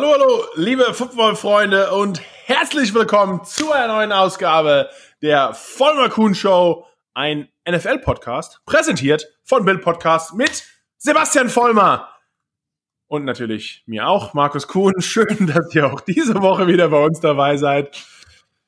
[0.00, 4.90] Hallo, hallo, liebe Football-Freunde und herzlich willkommen zu einer neuen Ausgabe
[5.22, 10.62] der Vollmer Kuhn Show, ein NFL-Podcast, präsentiert von Bill Podcast mit
[10.98, 12.10] Sebastian Vollmer.
[13.08, 14.94] Und natürlich mir auch, Markus Kuhn.
[15.00, 18.00] Schön, dass ihr auch diese Woche wieder bei uns dabei seid.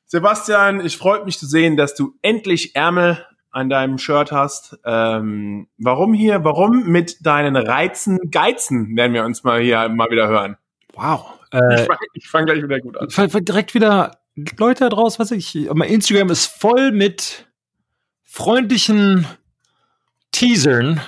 [0.07, 4.77] Sebastian, ich freue mich zu sehen, dass du endlich Ärmel an deinem Shirt hast.
[4.83, 6.43] Ähm, warum hier?
[6.43, 10.57] Warum mit deinen Reizen Geizen werden wir uns mal hier mal wieder hören.
[10.93, 11.39] Wow.
[11.51, 13.07] Äh, ich fange fang gleich wieder gut an.
[13.45, 14.19] Direkt wieder
[14.57, 15.69] Leute draußen, was ich.
[15.73, 17.47] Mein Instagram ist voll mit
[18.23, 19.27] freundlichen
[20.31, 21.01] Teasern.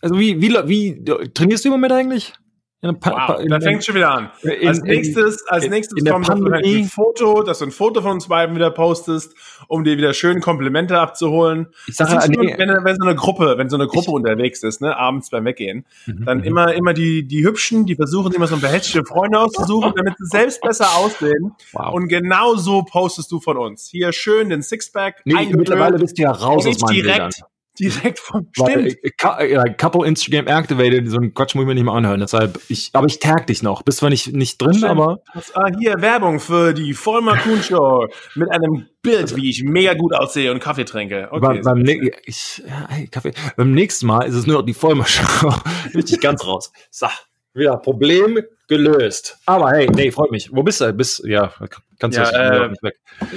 [0.00, 2.32] Also wie, wie, wie trainierst du im Moment eigentlich?
[2.80, 4.30] Wow, da fängt schon wieder an.
[4.42, 7.70] In, als nächstes, als in, nächstes in kommt dass du ein Foto, dass du ein
[7.72, 9.34] Foto von uns beiden wieder postest,
[9.66, 11.66] um dir wieder schön Komplimente abzuholen.
[11.88, 12.36] Ich sage, nee.
[12.36, 15.30] nur, wenn, wenn, so eine Gruppe, wenn so eine Gruppe ich, unterwegs ist, ne, abends
[15.30, 16.44] beim Weggehen, mhm, dann mhm.
[16.44, 20.26] immer, immer die, die Hübschen, die versuchen immer so ein behätschige Freunde auszusuchen, damit sie
[20.26, 21.56] selbst besser aussehen.
[21.72, 21.94] Wow.
[21.94, 23.88] Und genau so postest du von uns.
[23.90, 25.22] Hier schön den Sixpack.
[25.24, 27.32] Nee, mittlerweile bist du ja raus aus meinen direkt, Bildern.
[27.78, 28.96] Direkt vom Stimmt.
[29.22, 32.20] Weil, äh, couple Instagram activated, so ein Quatsch muss ich mir nicht mal anhören.
[32.20, 33.82] Deshalb, ich, aber ich tag dich noch.
[33.82, 34.90] Bist zwar nicht, nicht drin, Stimmt.
[34.90, 35.22] aber.
[35.54, 40.14] Ah, hier Werbung für die Vollmer Kuhn Show mit einem Bild, wie ich mega gut
[40.14, 41.28] aussehe und Kaffee trinke.
[41.30, 41.84] Okay, beim, beim,
[42.24, 43.32] ich, ja, Kaffee.
[43.56, 45.52] beim nächsten Mal ist es nur noch die Vollmer Show.
[45.94, 46.72] Richtig ganz raus.
[46.90, 47.06] So,
[47.54, 49.38] wieder Problem gelöst.
[49.46, 50.50] Aber hey, nee, freut mich.
[50.52, 50.92] Wo bist du?
[50.92, 51.52] Bist, ja,
[51.98, 52.96] kannst du ja, äh, nicht weg.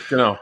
[0.10, 0.38] Genau.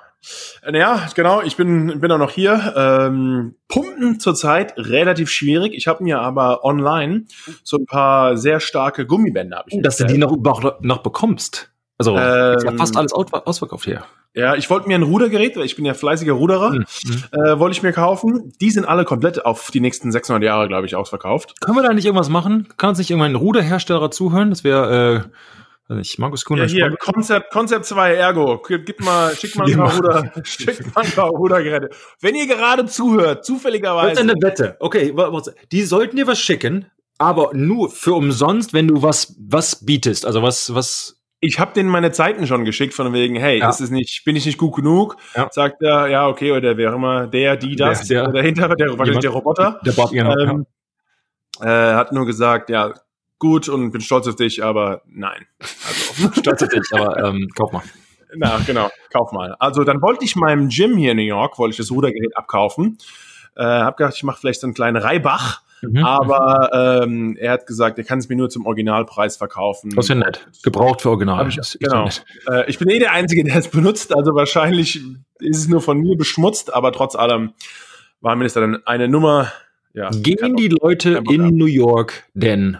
[0.71, 2.73] Ja, genau, ich bin, bin auch noch hier.
[2.75, 5.73] Ähm, Pumpen zurzeit relativ schwierig.
[5.73, 7.25] Ich habe mir aber online
[7.63, 9.57] so ein paar sehr starke Gummibänder.
[9.57, 10.35] Hab ich Dass du die noch,
[10.81, 11.71] noch bekommst.
[11.97, 14.03] Also ähm, ist ja fast alles ausverkauft hier.
[14.33, 16.85] Ja, ich wollte mir ein Rudergerät, weil ich bin ja fleißiger Ruderer, mhm.
[17.31, 18.53] äh, wollte ich mir kaufen.
[18.61, 21.59] Die sind alle komplett auf die nächsten 600 Jahre, glaube ich, ausverkauft.
[21.59, 22.67] Können wir da nicht irgendwas machen?
[22.77, 24.49] Kann uns nicht irgendwann ein Ruderhersteller zuhören?
[24.49, 25.29] Das wäre äh,
[25.97, 26.57] ich Markus Kuhn.
[26.57, 28.61] Ja, hier, Konzept, Konzept 2 Ergo.
[28.67, 31.89] Gib mal, schick mal ein paar Ruder, schick mal ein paar Rudergeräte.
[32.21, 34.15] Wenn ihr gerade zuhört, zufälligerweise.
[34.15, 34.77] Das ist eine Wette.
[34.79, 35.13] Okay,
[35.71, 36.85] die sollten dir was schicken,
[37.17, 40.25] aber nur für umsonst, wenn du was, was bietest.
[40.25, 41.15] Also was, was.
[41.41, 43.69] Ich habe denen meine Zeiten schon geschickt, von wegen, hey, ja.
[43.69, 45.15] ist es nicht, bin ich nicht gut genug?
[45.35, 45.47] Ja.
[45.51, 49.21] Sagt er, ja, okay, oder wer immer, der, die, das, der, der, dahinter, der, wahrscheinlich
[49.21, 49.79] der Roboter.
[49.85, 50.37] Der Bot, genau.
[50.37, 50.65] Ähm,
[51.61, 51.91] ja.
[51.91, 52.93] äh, hat nur gesagt, ja,
[53.39, 55.45] gut und bin stolz auf dich, aber nein.
[55.59, 57.83] Also, stolz auf dich, aber ähm, kauf mal.
[58.35, 59.55] Na, genau, kauf mal.
[59.59, 62.97] Also dann wollte ich meinem Gym hier in New York, wollte ich das Rudergerät abkaufen.
[63.55, 65.61] Äh, hab gedacht, ich mache vielleicht so einen kleinen Reibach.
[65.81, 66.03] Mhm.
[66.03, 69.91] Aber ähm, er hat gesagt, er kann es mir nur zum Originalpreis verkaufen.
[69.95, 70.47] Das ist ja nett.
[70.61, 71.47] Gebraucht für Original.
[71.47, 72.09] Ich, genau.
[72.49, 74.15] Äh, ich bin eh der Einzige, der es benutzt.
[74.15, 75.01] Also wahrscheinlich
[75.39, 77.53] ist es nur von mir beschmutzt, aber trotz allem
[78.21, 79.51] war mir das dann eine Nummer.
[79.93, 82.77] Ja, Gehen die Leute in New York denn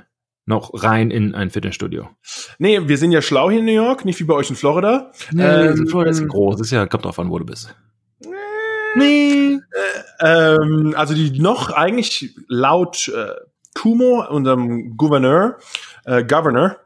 [0.50, 2.10] noch rein in ein Fitnessstudio.
[2.58, 5.12] Nee, wir sind ja schlau hier in New York, nicht wie bei euch in Florida.
[5.32, 7.74] Nee, ähm, Florida ist groß, das ist ja, kommt drauf an, wo du bist.
[8.96, 9.60] Nee.
[10.20, 13.36] Äh, ähm, also die noch eigentlich laut äh,
[13.76, 15.60] Kumo, unserem Gouverneur,
[16.06, 16.78] äh, Governor,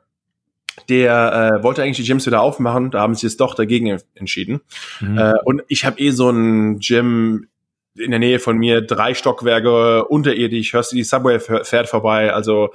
[0.90, 4.60] der äh, wollte eigentlich die Gyms wieder aufmachen, da haben sie es doch dagegen entschieden.
[5.00, 5.18] Mhm.
[5.18, 7.48] Äh, und ich habe eh so ein Gym
[7.96, 12.74] in der Nähe von mir, drei Stockwerke unterirdisch, hörst du die Subway fährt vorbei, also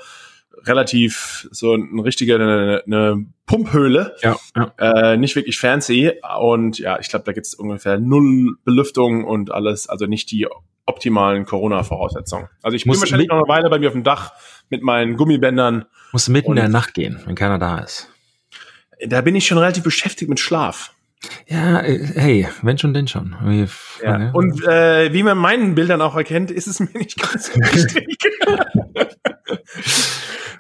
[0.65, 4.73] relativ so ein richtiger eine, eine Pumphöhle, ja, ja.
[4.79, 9.51] Äh, nicht wirklich fancy und ja, ich glaube, da gibt es ungefähr null Belüftung und
[9.51, 10.47] alles, also nicht die
[10.87, 12.49] optimalen Corona-Voraussetzungen.
[12.63, 14.33] Also ich muss wahrscheinlich noch eine Weile bei mir auf dem Dach
[14.71, 15.85] mit meinen Gummibändern.
[16.13, 18.09] Musst mitten in der Nacht gehen, wenn keiner da ist.
[19.07, 20.95] Da bin ich schon relativ beschäftigt mit Schlaf.
[21.47, 23.37] Ja, äh, hey, wenn schon, denn schon.
[24.03, 24.31] Ja.
[24.33, 28.19] Und äh, wie man meinen Bildern auch erkennt, ist es mir nicht ganz wichtig.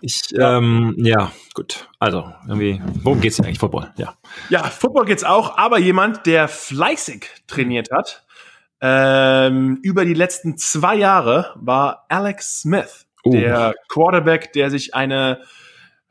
[0.09, 0.57] Ich, ja.
[0.57, 1.87] Ähm, ja, gut.
[1.99, 3.59] Also, irgendwie, worum geht's denn eigentlich?
[3.59, 4.15] Football, ja.
[4.49, 8.25] Ja, Football geht's auch, aber jemand, der fleißig trainiert hat,
[8.81, 13.33] ähm, über die letzten zwei Jahre war Alex Smith, uh.
[13.33, 15.43] der Quarterback, der sich eine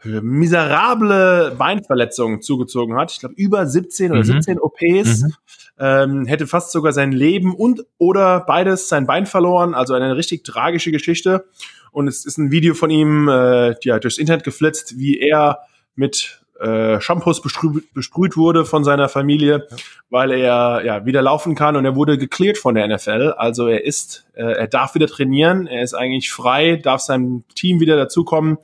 [0.03, 3.11] miserable Beinverletzung zugezogen hat.
[3.11, 4.25] Ich glaube, über 17 oder mhm.
[4.25, 5.23] 17 OPs.
[5.23, 5.33] Mhm.
[5.79, 9.73] Ähm, hätte fast sogar sein Leben und oder beides sein Bein verloren.
[9.73, 11.45] Also eine richtig tragische Geschichte.
[11.91, 15.59] Und es ist ein Video von ihm äh, ja, durchs Internet geflitzt, wie er
[15.95, 19.77] mit äh, Shampoos besprüht, besprüht wurde von seiner Familie, ja.
[20.09, 23.33] weil er ja wieder laufen kann und er wurde geklärt von der NFL.
[23.37, 27.79] Also er ist, äh, er darf wieder trainieren, er ist eigentlich frei, darf seinem Team
[27.79, 28.57] wieder dazukommen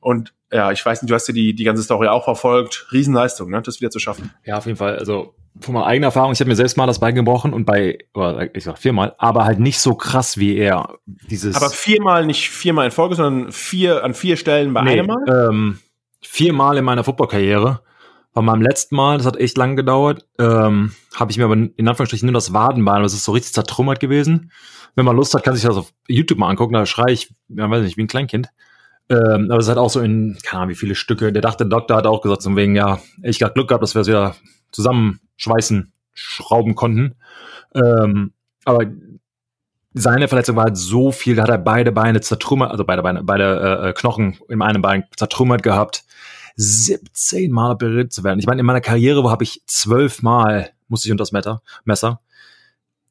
[0.00, 2.86] und ja, ich weiß nicht, du hast ja die, die ganze Story auch verfolgt.
[2.92, 4.32] Riesenleistung, ne, das wieder zu schaffen.
[4.44, 4.98] Ja, auf jeden Fall.
[4.98, 7.98] Also von meiner eigenen Erfahrung, ich habe mir selbst mal das Bein gebrochen und bei,
[8.54, 10.98] ich sag viermal, aber halt nicht so krass wie er.
[11.06, 15.06] Dieses aber viermal, nicht viermal in Folge, sondern vier an vier Stellen bei nee, einem
[15.06, 15.48] Mal?
[15.50, 15.78] Ähm,
[16.22, 17.80] viermal in meiner Footballkarriere.
[18.32, 21.88] Bei meinem letzten Mal, das hat echt lang gedauert, ähm, habe ich mir aber in
[21.88, 24.52] Anführungsstrichen nur das Wadenbein, das ist so richtig zertrümmert gewesen.
[24.94, 27.68] Wenn man Lust hat, kann sich das auf YouTube mal angucken, da schreie ich, ja,
[27.68, 28.48] weiß nicht, wie ein Kleinkind.
[29.10, 31.32] Ähm, aber es hat auch so in, keine Ahnung, wie viele Stücke.
[31.32, 33.94] Der dachte, der Doktor hat auch gesagt, so wegen, ja, ich habe Glück gehabt, dass
[33.94, 34.34] wir es wieder
[34.72, 37.14] zusammenschweißen, schrauben konnten.
[37.74, 38.32] Ähm,
[38.64, 38.86] aber
[39.94, 43.22] seine Verletzung war halt so viel, da hat er beide Beine zertrümmert, also beide Beine,
[43.24, 46.04] beide äh, Knochen in einem Bein zertrümmert gehabt.
[46.56, 48.40] 17 Mal operiert zu werden.
[48.40, 51.32] Ich meine, in meiner Karriere wo habe ich zwölf Mal, musste ich unter das
[51.84, 52.20] Messer,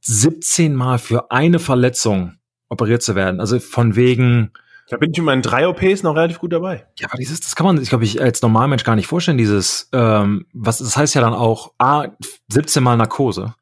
[0.01, 2.37] 17 Mal für eine Verletzung
[2.69, 3.39] operiert zu werden.
[3.39, 4.51] Also von wegen,
[4.89, 6.87] da bin ich in meinen drei OPs noch relativ gut dabei.
[6.99, 9.89] Ja, aber dieses, das kann man, ich glaube, ich als Normalmensch gar nicht vorstellen, dieses,
[9.93, 12.07] ähm, was, das heißt ja dann auch, A,
[12.49, 13.55] 17 Mal Narkose,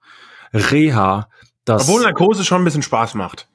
[0.53, 1.27] Reha,
[1.65, 1.87] das.
[1.89, 3.49] Obwohl Narkose schon ein bisschen Spaß macht.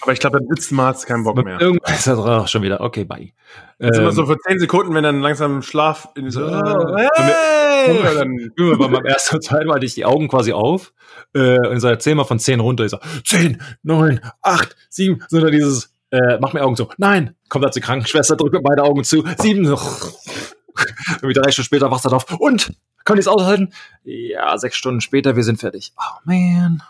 [0.00, 1.60] Aber ich glaube, beim letzten Mal hat keinen Bock mehr.
[1.60, 3.32] Irgendwann ist das auch schon wieder, okay, bye.
[3.78, 7.90] Jetzt ähm, immer so für 10 Sekunden, wenn dann langsam Schlaf in so, oh, hey!
[7.90, 10.92] Und dann, bei meinem ersten und zweiten Mal hatte ich die Augen quasi auf
[11.34, 12.84] äh, und so erzähl mal von 10 runter.
[12.84, 16.88] Ich so, 10, 9, 8, 7, so dann dieses, äh, mach mir Augen zu.
[16.96, 19.24] Nein, kommt da zur Krankenschwester, drückt mir beide Augen zu.
[19.38, 22.40] Sieben, irgendwie drei Stunden später wachst du auf.
[22.40, 22.72] Und,
[23.04, 23.72] kann ich es aushalten?
[24.04, 25.92] Ja, sechs Stunden später, wir sind fertig.
[25.98, 26.82] Oh man.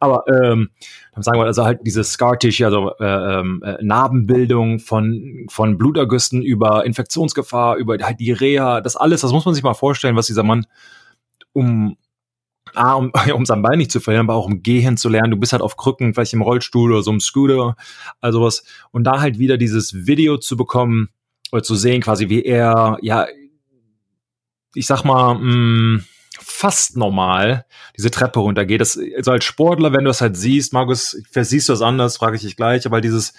[0.00, 0.70] Aber ähm,
[1.14, 5.78] dann sagen wir also halt diese Scar Tissue, also äh, ähm, äh, Narbenbildung von von
[5.78, 10.16] Blutergüssen über Infektionsgefahr, über halt die Reha, das alles, das muss man sich mal vorstellen,
[10.16, 10.66] was dieser Mann
[11.52, 11.96] um
[12.74, 15.30] A, um, um sein Bein nicht zu verlieren, aber auch um Gehen zu lernen.
[15.30, 17.76] Du bist halt auf Krücken, vielleicht im Rollstuhl oder so einem Scooter,
[18.20, 18.64] also was.
[18.90, 21.10] Und da halt wieder dieses Video zu bekommen
[21.52, 23.26] oder zu sehen, quasi wie er, ja,
[24.74, 26.04] ich sag mal, mh, mm,
[26.40, 27.66] fast normal
[27.96, 28.80] diese Treppe runtergeht.
[28.80, 32.36] Das, also als Sportler, wenn du das halt siehst, Markus, siehst du das anders, frage
[32.36, 33.34] ich dich gleich, aber dieses,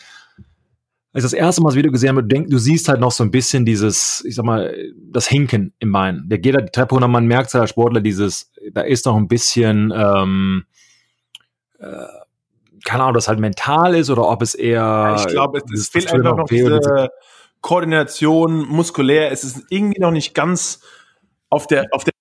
[1.24, 3.31] als das erste Mal das Video gesehen habe, du, du siehst halt noch so ein
[3.31, 4.75] bisschen dieses, ich sag mal,
[5.12, 6.24] das Hinken im Bein.
[6.25, 9.16] Der geht da die Treppe runter, man merkt halt als Sportler dieses, da ist noch
[9.16, 10.66] ein bisschen, ähm,
[11.80, 11.86] äh,
[12.86, 15.16] keine Ahnung, ob das halt mental ist oder ob es eher.
[15.19, 17.10] Ich glaube, es, es fehlt einfach noch diese
[17.62, 19.31] Koordination muskulär.
[19.31, 20.81] Es ist irgendwie noch nicht ganz
[21.50, 22.13] auf der, auf der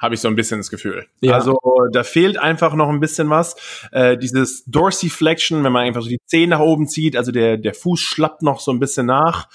[0.00, 1.06] habe ich so ein bisschen das Gefühl.
[1.20, 1.34] Ja.
[1.34, 1.58] Also
[1.92, 3.54] da fehlt einfach noch ein bisschen was.
[3.92, 7.74] Äh, dieses Dorsiflexion, wenn man einfach so die Zehen nach oben zieht, also der, der
[7.74, 9.48] Fuß schlappt noch so ein bisschen nach.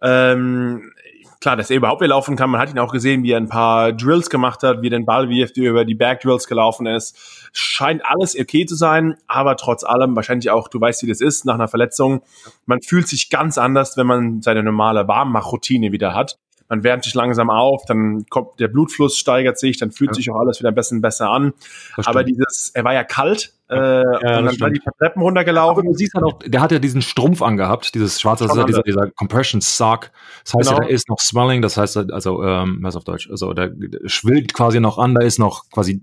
[0.00, 0.92] Ähm,
[1.40, 2.48] klar, dass er überhaupt wieder laufen kann.
[2.48, 5.04] Man hat ihn auch gesehen, wie er ein paar Drills gemacht hat, wie er den
[5.04, 7.50] Ball wirft, über die Backdrills gelaufen ist.
[7.52, 11.44] Scheint alles okay zu sein, aber trotz allem, wahrscheinlich auch, du weißt, wie das ist,
[11.44, 12.22] nach einer Verletzung,
[12.64, 17.14] man fühlt sich ganz anders, wenn man seine normale Warmmachroutine wieder hat man wärmt sich
[17.14, 20.14] langsam auf, dann kommt der Blutfluss steigert sich, dann fühlt ja.
[20.14, 21.52] sich auch alles wieder ein bisschen besser an.
[21.96, 25.80] Aber dieses, er war ja kalt, äh, ja, und dann war die Treppen runtergelaufen.
[25.80, 28.58] Aber du siehst halt auch, der hat ja diesen Strumpf angehabt, dieses schwarze, das ist
[28.58, 30.10] ja dieser, dieser Compression Sock.
[30.44, 30.80] Das heißt, genau.
[30.82, 33.68] da ist noch Swelling, das heißt, also, ähm, was auf Deutsch, also da
[34.06, 36.00] schwillt quasi noch an, da ist noch quasi,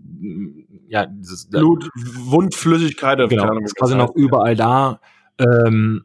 [0.88, 5.00] ja, dieses, Blut, Wundflüssigkeit, genau, Ahnung, ist quasi noch überall da.
[5.40, 6.04] Ähm,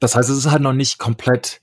[0.00, 1.60] das heißt, es ist halt noch nicht komplett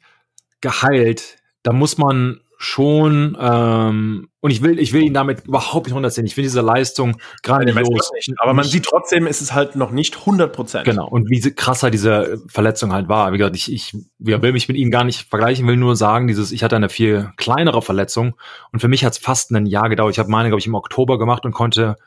[0.62, 1.38] geheilt
[1.68, 6.26] da muss man schon ähm, und ich will ich will ihn damit überhaupt nicht runterziehen.
[6.26, 8.10] Ich finde diese Leistung grandios.
[8.38, 10.86] Aber man sieht trotzdem, ist es halt noch nicht 100 Prozent.
[10.86, 11.10] Genau.
[11.10, 13.34] Und wie krasser diese Verletzung halt war.
[13.34, 16.54] Wie gesagt, ich, ich will mich mit ihm gar nicht vergleichen, will nur sagen, dieses
[16.54, 18.36] ich hatte eine viel kleinere Verletzung
[18.72, 20.14] und für mich hat es fast ein Jahr gedauert.
[20.14, 21.98] Ich habe meine, glaube ich, im Oktober gemacht und konnte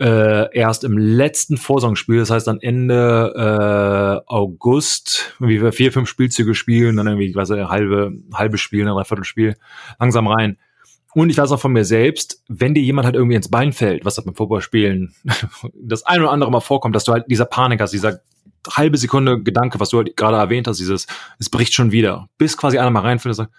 [0.00, 6.08] äh, erst im letzten Vorsaisonspiel, das heißt dann Ende äh, August, wie wir vier, fünf
[6.08, 9.56] Spielzüge spielen, dann irgendwie, ich weiß nicht, halbe, halbe Spiel, ein Dreiviertelspiel,
[9.98, 10.58] langsam rein.
[11.14, 14.04] Und ich weiß auch von mir selbst, wenn dir jemand halt irgendwie ins Bein fällt,
[14.04, 15.14] was halt beim Fußballspielen
[15.74, 18.20] das ein oder andere mal vorkommt, dass du halt dieser Panik hast, dieser
[18.70, 21.06] halbe Sekunde Gedanke, was du halt gerade erwähnt hast, dieses,
[21.38, 23.52] es bricht schon wieder, bis quasi einer mal reinfällt und sagt,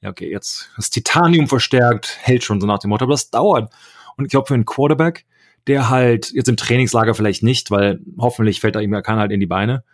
[0.00, 3.72] ja, okay, jetzt das Titanium verstärkt, hält schon so nach dem Motto, aber das dauert.
[4.16, 5.24] Und ich glaube, für einen Quarterback,
[5.66, 9.32] der halt jetzt im Trainingslager vielleicht nicht, weil hoffentlich fällt da ihm ja keiner halt
[9.32, 9.84] in die Beine,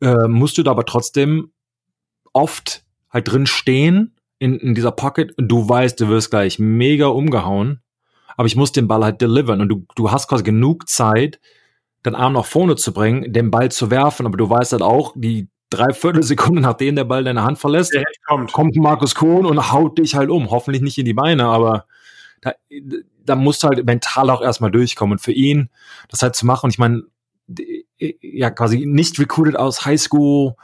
[0.00, 1.52] äh, musst du da aber trotzdem
[2.32, 7.06] oft halt drin stehen in, in dieser Pocket und du weißt, du wirst gleich mega
[7.06, 7.80] umgehauen,
[8.36, 11.40] aber ich muss den Ball halt delivern und du, du hast quasi genug Zeit,
[12.02, 15.14] deinen Arm nach vorne zu bringen, den Ball zu werfen, aber du weißt halt auch,
[15.16, 18.52] die dreiviertel Sekunde nachdem der Ball deine Hand verlässt, kommt.
[18.52, 20.50] kommt Markus Kohn und haut dich halt um.
[20.50, 21.86] Hoffentlich nicht in die Beine, aber
[22.44, 22.52] da,
[23.24, 25.14] da musst du halt mental auch erstmal durchkommen.
[25.14, 25.70] Und für ihn,
[26.08, 27.02] das halt zu machen, ich meine,
[27.98, 30.54] ja, quasi nicht recruited aus Highschool,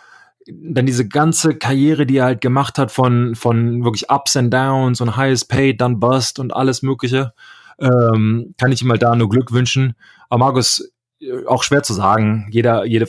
[0.47, 5.01] dann diese ganze Karriere, die er halt gemacht hat von, von wirklich Ups and Downs
[5.01, 7.33] und Highest Paid, dann Bust und alles Mögliche,
[7.79, 9.95] ähm, kann ich ihm halt da nur Glück wünschen.
[10.29, 12.49] Aber Markus, äh, auch schwer zu sagen.
[12.51, 13.09] Jeder, jede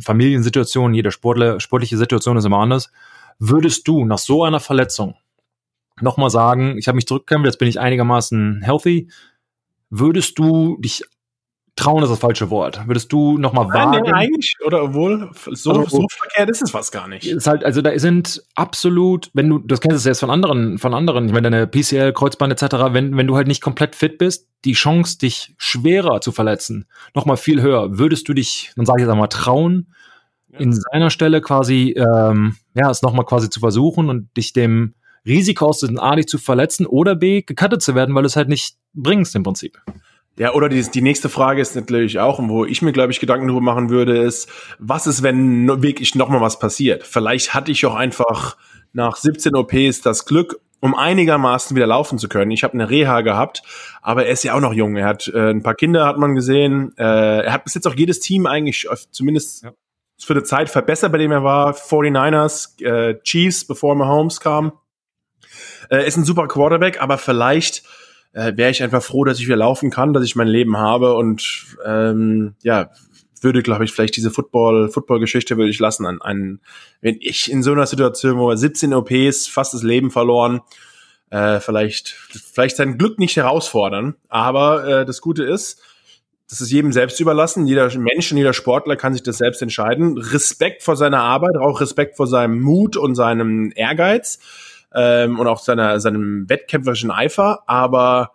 [0.00, 2.90] Familiensituation, jede Sportler, sportliche Situation ist immer anders
[3.38, 5.16] würdest du nach so einer Verletzung
[6.00, 9.10] nochmal sagen, ich habe mich zurückgekämpft, jetzt bin ich einigermaßen healthy,
[9.90, 11.04] würdest du dich
[11.76, 12.86] trauen ist das falsche Wort.
[12.86, 14.02] Würdest du noch mal wagen?
[14.04, 17.26] Nee, eigentlich, oder obwohl, so, also, so verkehrt ist es fast gar nicht.
[17.26, 20.92] Ist halt, also da sind absolut, wenn du, das kennst du jetzt von anderen, von
[20.92, 24.48] anderen, ich meine, deine PCL, Kreuzband etc., wenn, wenn du halt nicht komplett fit bist,
[24.64, 27.98] die Chance, dich schwerer zu verletzen, noch mal viel höher.
[27.98, 29.94] Würdest du dich, dann sage ich jetzt einmal, trauen,
[30.52, 30.58] ja.
[30.60, 34.94] in seiner Stelle quasi, ähm, ja, es noch mal quasi zu versuchen und dich dem
[35.26, 38.48] Risiko auszusetzen, A, dich zu verletzen oder B, gecuttet zu werden, weil du es halt
[38.48, 39.80] nicht bringst im Prinzip.
[40.38, 43.20] Ja, oder die, die nächste Frage ist natürlich auch, und wo ich mir, glaube ich,
[43.20, 44.48] Gedanken darüber machen würde, ist,
[44.78, 47.02] was ist, wenn wirklich noch mal was passiert?
[47.06, 48.56] Vielleicht hatte ich auch einfach
[48.94, 52.50] nach 17 OPs das Glück, um einigermaßen wieder laufen zu können.
[52.50, 53.62] Ich habe eine Reha gehabt,
[54.00, 54.96] aber er ist ja auch noch jung.
[54.96, 56.92] Er hat äh, ein paar Kinder, hat man gesehen.
[56.96, 59.72] Äh, er hat bis jetzt auch jedes Team eigentlich zumindest ja.
[60.18, 61.74] für eine Zeit verbessert, bei dem er war.
[61.74, 64.72] 49ers, äh, Chiefs, bevor Mahomes kam.
[65.90, 67.82] Äh, ist ein super Quarterback, aber vielleicht
[68.32, 71.14] äh, wäre ich einfach froh, dass ich wieder laufen kann, dass ich mein Leben habe
[71.14, 72.90] und ähm, ja,
[73.42, 76.60] würde, glaube ich, vielleicht diese Football, Football-Geschichte würde ich lassen an einen,
[77.00, 80.60] wenn ich in so einer Situation, wo er 17 OPs, fast das Leben verloren,
[81.30, 84.14] äh, vielleicht, vielleicht sein Glück nicht herausfordern.
[84.28, 85.80] Aber äh, das Gute ist,
[86.48, 87.66] das ist jedem selbst überlassen.
[87.66, 90.18] Jeder Mensch und jeder Sportler kann sich das selbst entscheiden.
[90.18, 94.38] Respekt vor seiner Arbeit, auch Respekt vor seinem Mut und seinem Ehrgeiz
[94.94, 98.32] ähm, und auch seiner, seinem wettkämpferischen Eifer, aber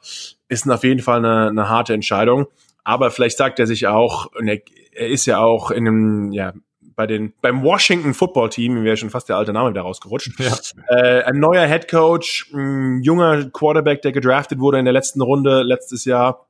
[0.50, 2.48] ist auf jeden Fall eine, eine harte Entscheidung.
[2.84, 4.60] Aber vielleicht sagt er sich auch, und er,
[4.94, 6.54] er ist ja auch in einem, ja,
[6.96, 10.40] bei den, beim Washington Football Team, mir wäre schon fast der alte Name wieder rausgerutscht.
[10.40, 10.56] Ja.
[10.88, 15.62] Äh, ein neuer Head Coach, ein junger Quarterback, der gedraftet wurde in der letzten Runde
[15.62, 16.47] letztes Jahr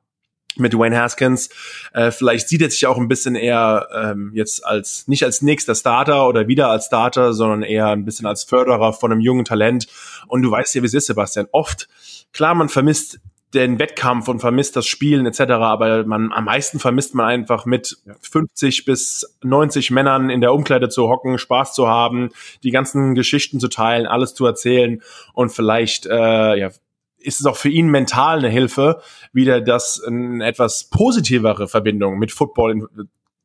[0.58, 1.48] mit Dwayne Haskins.
[1.92, 5.74] Äh, vielleicht sieht er sich auch ein bisschen eher ähm, jetzt als nicht als nächster
[5.74, 9.86] Starter oder wieder als Starter, sondern eher ein bisschen als Förderer von einem jungen Talent.
[10.26, 11.46] Und du weißt ja, wie es ist, Sebastian.
[11.52, 11.88] Oft,
[12.32, 13.20] klar, man vermisst
[13.54, 17.96] den Wettkampf und vermisst das Spielen etc., aber man am meisten vermisst man einfach mit
[18.20, 22.30] 50 bis 90 Männern in der Umkleide zu hocken, Spaß zu haben,
[22.62, 26.70] die ganzen Geschichten zu teilen, alles zu erzählen und vielleicht äh, ja,
[27.18, 29.00] ist es auch für ihn mental eine Hilfe,
[29.32, 32.88] wieder das eine etwas positivere Verbindung mit Football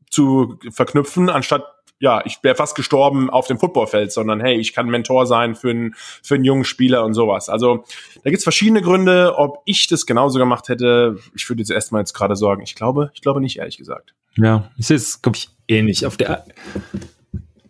[0.10, 1.66] zu verknüpfen, anstatt
[2.00, 5.70] ja, ich wäre fast gestorben auf dem Footballfeld, sondern hey, ich kann Mentor sein für
[5.70, 7.48] einen, für einen jungen Spieler und sowas.
[7.48, 7.86] Also
[8.24, 11.18] da gibt's verschiedene Gründe, ob ich das genauso gemacht hätte.
[11.34, 14.14] Ich würde jetzt erstmal jetzt gerade sagen, ich glaube, ich glaube nicht, ehrlich gesagt.
[14.36, 16.06] Ja, es, glaube ich, ähnlich.
[16.06, 16.44] Auf der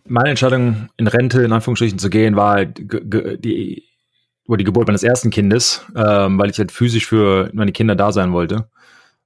[0.05, 3.83] meine Entscheidung, in Rente in Anführungsstrichen zu gehen, war halt die
[4.47, 8.11] oder die Geburt meines ersten Kindes, ähm, weil ich halt physisch für meine Kinder da
[8.11, 8.69] sein wollte,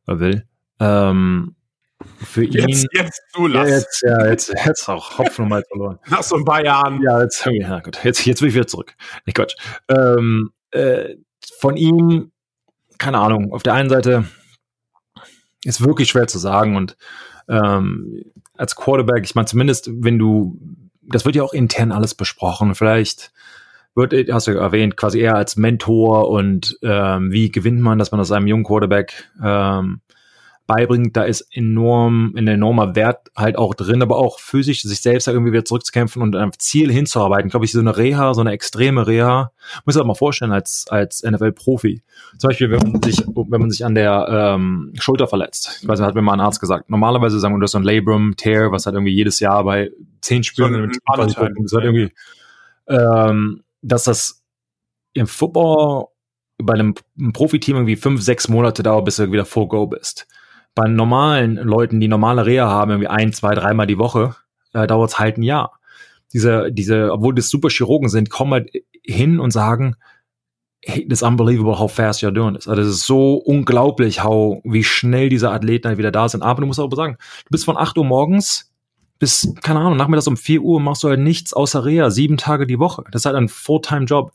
[0.05, 0.47] oder will.
[0.79, 1.55] Ähm,
[2.23, 2.69] für ihn.
[2.69, 3.69] Jetzt, jetzt du lass.
[3.69, 5.99] Ja, jetzt, ja, jetzt, jetzt auch Hopfen mal verloren.
[6.09, 7.01] Nach so ein paar Jahren.
[7.01, 8.93] Ja, jetzt, ja gut, jetzt, jetzt will ich wieder zurück.
[9.25, 9.55] Nee, Quatsch.
[9.89, 11.15] Ähm, äh,
[11.59, 12.31] von ihm,
[12.97, 14.25] keine Ahnung, auf der einen Seite
[15.63, 16.97] ist wirklich schwer zu sagen und
[17.49, 18.23] ähm,
[18.57, 20.59] als Quarterback, ich meine, zumindest wenn du,
[21.01, 23.31] das wird ja auch intern alles besprochen, vielleicht
[23.97, 28.21] wird, hast du erwähnt, quasi eher als Mentor und ähm, wie gewinnt man, dass man
[28.21, 30.01] aus einem jungen Quarterback ähm,
[30.67, 35.27] beibringt, da ist enorm, ein enormer Wert halt auch drin, aber auch physisch sich selbst
[35.27, 37.49] irgendwie wieder zurückzukämpfen und am Ziel hinzuarbeiten.
[37.49, 39.51] Glaube ich, so eine Reha, so eine extreme Reha,
[39.85, 42.03] muss man mal vorstellen als, als NFL-Profi.
[42.37, 45.79] Zum Beispiel, wenn man sich, wenn man sich an der ähm, Schulter verletzt.
[45.81, 46.89] Ich weiß nicht, hat mir mal ein Arzt gesagt.
[46.89, 49.91] Normalerweise sagen wir, du hast so ein Labrum, Tear, was halt irgendwie jedes Jahr bei
[50.21, 52.11] zehn Spielen so das halt irgendwie,
[52.89, 54.43] ähm, dass das
[55.13, 56.07] im Football
[56.57, 60.27] bei einem, einem Profiteam irgendwie fünf, sechs Monate dauert, bis du wieder full go bist.
[60.75, 64.35] Bei normalen Leuten, die normale Reha haben, irgendwie ein, zwei, dreimal die Woche,
[64.73, 65.79] äh, dauert es halt ein Jahr.
[66.33, 68.71] Diese, diese, obwohl das super Chirurgen sind, kommen halt
[69.03, 69.95] hin und sagen,
[70.83, 72.67] hey, it's unbelievable how fast you're doing this.
[72.67, 76.43] Also das ist so unglaublich, how, wie schnell diese Athleten halt wieder da sind.
[76.43, 78.71] Aber du musst auch sagen, du bist von 8 Uhr morgens
[79.19, 82.67] bis, keine Ahnung, nachmittags um 4 Uhr machst du halt nichts außer Reha, sieben Tage
[82.67, 83.03] die Woche.
[83.11, 84.31] Das ist halt ein Fulltime-Job.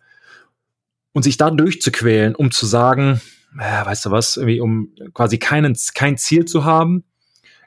[1.14, 3.20] Und sich da durchzuquälen, um zu sagen,
[3.58, 7.04] äh, weißt du was, irgendwie, um quasi keinen, kein Ziel zu haben,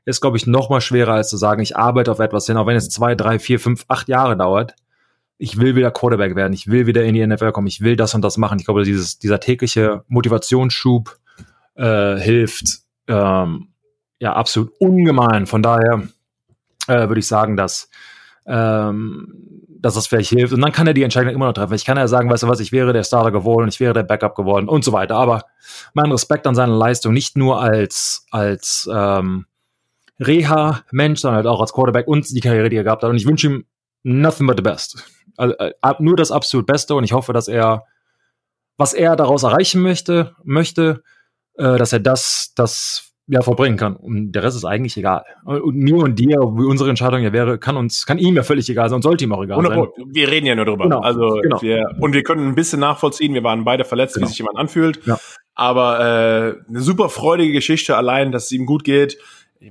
[0.05, 2.67] ist, glaube ich, noch mal schwerer, als zu sagen, ich arbeite auf etwas hin, auch
[2.67, 4.75] wenn es zwei, drei, vier, fünf, acht Jahre dauert.
[5.37, 8.13] Ich will wieder Quarterback werden, ich will wieder in die NFL kommen, ich will das
[8.13, 8.57] und das machen.
[8.59, 11.19] Ich glaube, dieses, dieser tägliche Motivationsschub
[11.75, 13.69] äh, hilft ähm,
[14.19, 15.45] ja absolut ungemein.
[15.45, 16.07] Von daher
[16.87, 17.89] äh, würde ich sagen, dass
[18.47, 20.51] ähm, dass das vielleicht hilft.
[20.51, 21.75] Und dann kann er die Entscheidung immer noch treffen.
[21.75, 24.01] Ich kann ja sagen, weißt du was, ich wäre der Starter geworden, ich wäre der
[24.01, 25.15] Backup geworden und so weiter.
[25.15, 25.45] Aber
[25.93, 29.45] mein Respekt an seine Leistung, nicht nur als, als ähm,
[30.19, 33.11] Reha-Mensch, sondern halt auch als Quarterback und die Karriere, die er gehabt hat.
[33.11, 33.65] Und ich wünsche ihm
[34.01, 35.03] nothing but the best.
[35.37, 37.83] also, äh, nur das absolut Beste und ich hoffe, dass er,
[38.77, 41.03] was er daraus erreichen möchte, möchte,
[41.57, 43.95] äh, dass er das, das ja vollbringen kann.
[43.95, 45.23] Und der Rest ist eigentlich egal.
[45.43, 48.69] Und mir und dir, wie unsere Entscheidung ja wäre, kann uns, kann ihm ja völlig
[48.69, 49.87] egal sein und sollte ihm auch egal sein.
[50.07, 50.83] Wir reden ja nur drüber.
[50.83, 51.61] Genau, also genau.
[51.61, 53.33] Wir, und wir können ein bisschen nachvollziehen.
[53.33, 54.25] Wir waren beide verletzt, genau.
[54.25, 55.05] wie sich jemand anfühlt.
[55.05, 55.17] Ja.
[55.55, 59.17] Aber äh, eine super freudige Geschichte allein, dass es ihm gut geht.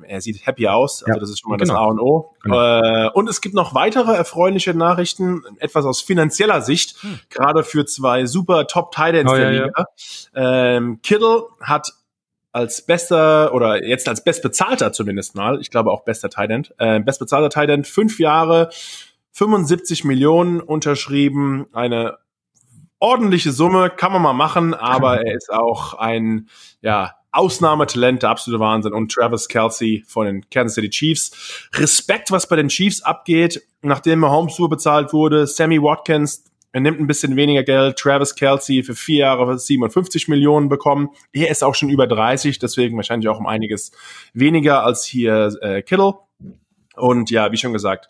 [0.02, 1.74] Er sieht happy aus, also ja, das ist schon mal genau.
[1.74, 2.34] das A und O.
[2.42, 2.80] Genau.
[2.80, 7.20] Äh, und es gibt noch weitere erfreuliche Nachrichten, etwas aus finanzieller Sicht, hm.
[7.30, 9.84] gerade für zwei super Top Titans oh, der ja, Liga.
[10.34, 11.92] Ähm, Kittle hat
[12.54, 17.50] als bester oder jetzt als bestbezahlter zumindest mal, ich glaube auch bester Titan, äh, bestbezahlter
[17.50, 18.70] Titan, fünf Jahre,
[19.32, 22.18] 75 Millionen unterschrieben, eine
[23.00, 26.48] ordentliche Summe, kann man mal machen, aber er ist auch ein,
[26.80, 28.92] ja, Ausnahmetalent, der absolute Wahnsinn.
[28.92, 31.68] Und Travis Kelsey von den Kansas City Chiefs.
[31.74, 35.48] Respekt, was bei den Chiefs abgeht, nachdem Mahomes so bezahlt wurde.
[35.48, 37.96] Sammy Watkins, er nimmt ein bisschen weniger Geld.
[37.96, 41.10] Travis Kelsey für vier Jahre 57 Millionen bekommen.
[41.32, 43.92] Er ist auch schon über 30, deswegen wahrscheinlich auch um einiges
[44.32, 46.14] weniger als hier äh, Kittle.
[46.96, 48.08] Und ja, wie schon gesagt,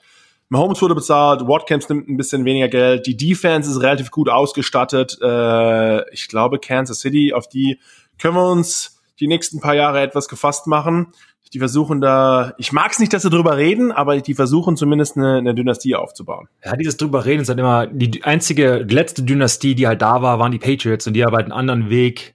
[0.49, 5.18] Mahomes wurde bezahlt, Watkins nimmt ein bisschen weniger Geld, die Defense ist relativ gut ausgestattet.
[5.21, 7.78] Äh, ich glaube, Kansas City, auf die
[8.18, 11.12] können wir uns die nächsten paar Jahre etwas gefasst machen
[11.53, 15.17] die versuchen da, ich mag es nicht, dass sie drüber reden, aber die versuchen zumindest
[15.17, 16.49] eine, eine Dynastie aufzubauen.
[16.65, 20.39] Ja, dieses drüber reden ist halt immer, die einzige, letzte Dynastie, die halt da war,
[20.39, 22.35] waren die Patriots und die haben halt einen anderen Weg.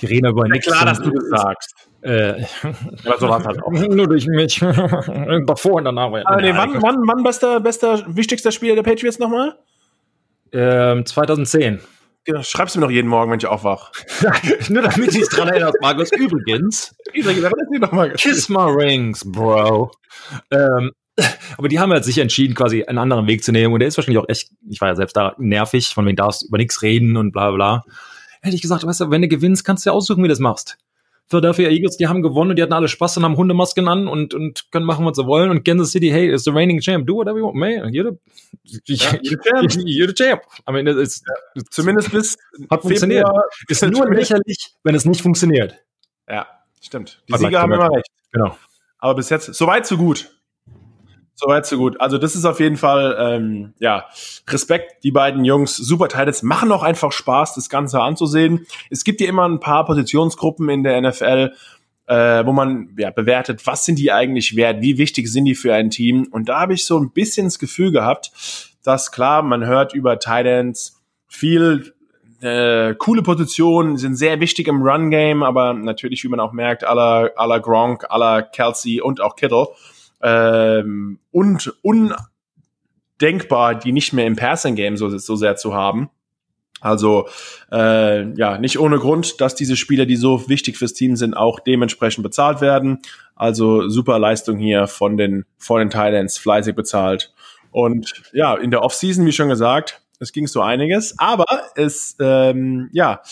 [0.00, 0.66] Die reden über nichts.
[0.66, 1.74] klar, dass du das sagst.
[2.02, 2.44] Äh,
[3.04, 3.70] aber so war halt auch.
[3.88, 4.58] Nur durch mich.
[5.46, 6.06] Davor und danach.
[6.06, 9.56] Aber nee, wann, wann, wann bester, bester, wichtigster Spieler der Patriots nochmal?
[10.52, 11.80] Ähm, 2010.
[12.24, 13.90] Genau, schreibst du mir noch jeden Morgen, wenn ich aufwach.
[14.68, 16.10] Nur damit ich dran erinnere, Markus.
[16.12, 16.94] Übrigens,
[18.20, 19.90] Kiss my rings, Bro.
[20.52, 20.92] Ähm,
[21.58, 23.74] aber die haben halt sich entschieden, quasi einen anderen Weg zu nehmen.
[23.74, 26.42] Und der ist wahrscheinlich auch echt, ich war ja selbst da nervig, von wem darfst
[26.42, 27.84] du über nichts reden und bla bla.
[28.40, 30.38] Hätte ich gesagt, weißt du, wenn du gewinnst, kannst du ja aussuchen, wie du das
[30.38, 30.78] machst.
[31.28, 34.34] Philadelphia Eagles, die haben gewonnen und die hatten alle Spaß und haben Hundemasken an und,
[34.34, 35.50] und können machen, was sie wollen.
[35.50, 37.06] Und Kansas City, hey, is the reigning champ.
[37.06, 37.90] Do whatever you want, man.
[37.92, 38.16] You're
[38.64, 40.42] the, ja, you're the champ.
[40.68, 41.62] I mean, it's, ja.
[41.70, 42.36] zumindest bis
[42.70, 43.26] hat funktioniert.
[43.68, 45.78] Ist nur lächerlich, wenn es nicht funktioniert.
[46.28, 46.46] Ja,
[46.80, 47.22] stimmt.
[47.28, 48.08] Die Sieger haben immer recht.
[48.32, 48.56] Genau.
[48.98, 50.30] Aber bis jetzt, so weit, so gut.
[51.42, 52.00] Soweit so gut.
[52.00, 54.06] Also das ist auf jeden Fall, ähm, ja,
[54.48, 58.64] Respekt, die beiden Jungs, super Titans, machen auch einfach Spaß, das Ganze anzusehen.
[58.90, 61.52] Es gibt ja immer ein paar Positionsgruppen in der NFL,
[62.06, 65.74] äh, wo man ja, bewertet, was sind die eigentlich wert, wie wichtig sind die für
[65.74, 66.28] ein Team.
[66.30, 68.30] Und da habe ich so ein bisschen das Gefühl gehabt,
[68.84, 71.92] dass klar, man hört über Titans viel
[72.40, 77.32] äh, coole Positionen, sind sehr wichtig im Run-Game, aber natürlich, wie man auch merkt, aller
[77.34, 79.66] aller Gronk, aller Kelsey und auch Kittle
[80.22, 86.10] ähm, und undenkbar, die nicht mehr im Passing Game so, so sehr zu haben.
[86.80, 87.28] Also
[87.70, 91.60] äh, ja, nicht ohne Grund, dass diese Spieler, die so wichtig fürs Team sind, auch
[91.60, 92.98] dementsprechend bezahlt werden.
[93.36, 97.32] Also super Leistung hier von den von den Titans, fleißig bezahlt.
[97.70, 102.90] Und ja, in der Offseason, wie schon gesagt, es ging so einiges, aber es ähm,
[102.92, 103.22] ja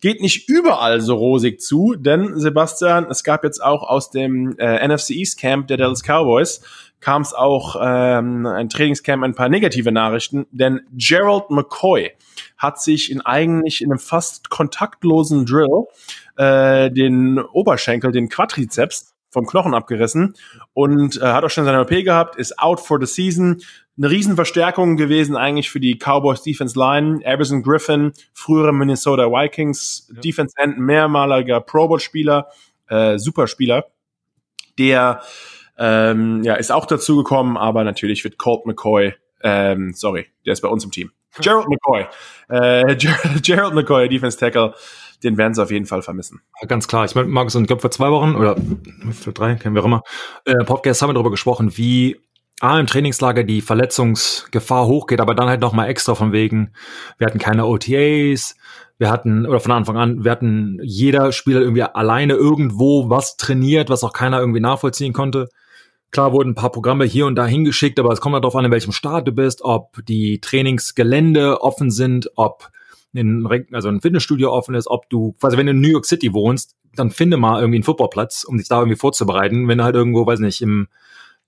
[0.00, 4.86] geht nicht überall so rosig zu, denn Sebastian, es gab jetzt auch aus dem äh,
[4.86, 6.60] NFC East Camp der Dallas Cowboys
[7.00, 12.10] kam es auch ähm, ein Trainingscamp ein paar negative Nachrichten, denn Gerald McCoy
[12.56, 15.84] hat sich in eigentlich in einem fast kontaktlosen Drill
[16.36, 20.34] äh, den Oberschenkel, den Quadrizeps vom Knochen abgerissen
[20.72, 23.62] und äh, hat auch schon seine OP gehabt, ist out for the season
[23.98, 27.20] eine Riesenverstärkung gewesen eigentlich für die Cowboys Defense Line.
[27.24, 30.20] Everson Griffin, frühere Minnesota Vikings ja.
[30.20, 32.48] Defense End, mehrmaliger Pro Bowl Spieler,
[32.88, 33.86] äh, Superspieler.
[34.78, 35.20] Der
[35.78, 40.60] ähm, ja, ist auch dazu gekommen, aber natürlich wird Colt McCoy, ähm, sorry, der ist
[40.60, 41.10] bei uns im Team.
[41.40, 42.06] Gerald McCoy,
[42.48, 42.96] äh,
[43.42, 44.74] Gerald McCoy, Defense Tackle,
[45.22, 46.40] den werden sie auf jeden Fall vermissen.
[46.66, 47.04] Ganz klar.
[47.04, 48.56] Ich meine, Markus und ich glaube vor zwei Wochen oder
[49.12, 50.02] für drei, kennen wir auch immer,
[50.44, 52.20] äh, Podcast haben wir darüber gesprochen, wie
[52.60, 56.72] A, im Trainingslager die Verletzungsgefahr hochgeht, aber dann halt nochmal extra von wegen,
[57.16, 58.56] wir hatten keine OTAs,
[58.98, 63.90] wir hatten, oder von Anfang an, wir hatten jeder Spieler irgendwie alleine irgendwo was trainiert,
[63.90, 65.48] was auch keiner irgendwie nachvollziehen konnte.
[66.10, 68.64] Klar wurden ein paar Programme hier und da hingeschickt, aber es kommt halt darauf an,
[68.64, 72.70] in welchem Staat du bist, ob die Trainingsgelände offen sind, ob
[73.14, 76.32] ein, also ein Fitnessstudio offen ist, ob du, quasi wenn du in New York City
[76.32, 79.68] wohnst, dann finde mal irgendwie einen Footballplatz, um dich da irgendwie vorzubereiten.
[79.68, 80.88] Wenn du halt irgendwo, weiß nicht, im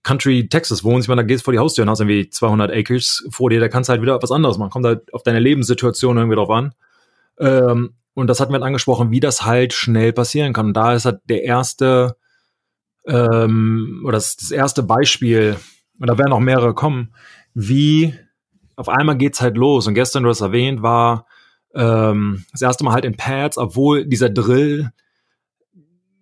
[0.03, 2.71] Country Texas wohnst, ich meine, da gehst du vor die Haustür und hast irgendwie 200
[2.71, 4.71] Acres vor dir, da kannst du halt wieder was anderes machen.
[4.71, 6.75] Kommt halt auf deine Lebenssituation irgendwie drauf an.
[7.39, 10.67] Ähm, und das hatten wir halt angesprochen, wie das halt schnell passieren kann.
[10.67, 12.17] Und da ist halt der erste,
[13.07, 15.57] ähm, oder das, das erste Beispiel,
[15.99, 17.13] und da werden auch mehrere kommen,
[17.55, 18.15] wie
[18.77, 19.87] auf einmal geht's halt los.
[19.87, 21.27] Und gestern, du hast erwähnt, war
[21.75, 24.91] ähm, das erste Mal halt in Pads, obwohl dieser Drill,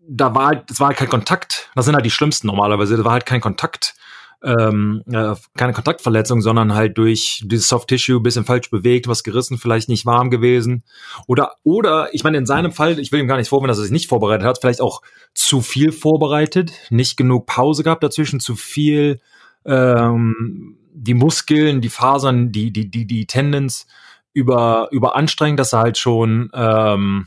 [0.08, 1.70] da war halt, das war halt kein Kontakt.
[1.74, 2.96] Das sind halt die schlimmsten normalerweise.
[2.96, 3.94] Da war halt kein Kontakt
[4.42, 9.58] ähm, äh, keine Kontaktverletzung, sondern halt durch dieses Soft Tissue bisschen falsch bewegt, was gerissen,
[9.58, 10.84] vielleicht nicht warm gewesen.
[11.26, 13.82] Oder, oder, ich meine, in seinem Fall, ich will ihm gar nicht vorwerfen, dass er
[13.82, 15.02] sich nicht vorbereitet hat, vielleicht auch
[15.34, 19.20] zu viel vorbereitet, nicht genug Pause gehabt dazwischen, zu viel
[19.64, 23.86] ähm, die Muskeln, die Fasern, die, die, die, die Tendons
[24.32, 27.26] über, überanstrengt, dass er halt schon ähm,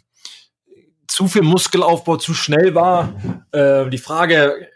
[1.11, 3.13] zu viel Muskelaufbau zu schnell war.
[3.51, 4.67] Äh, die Frage,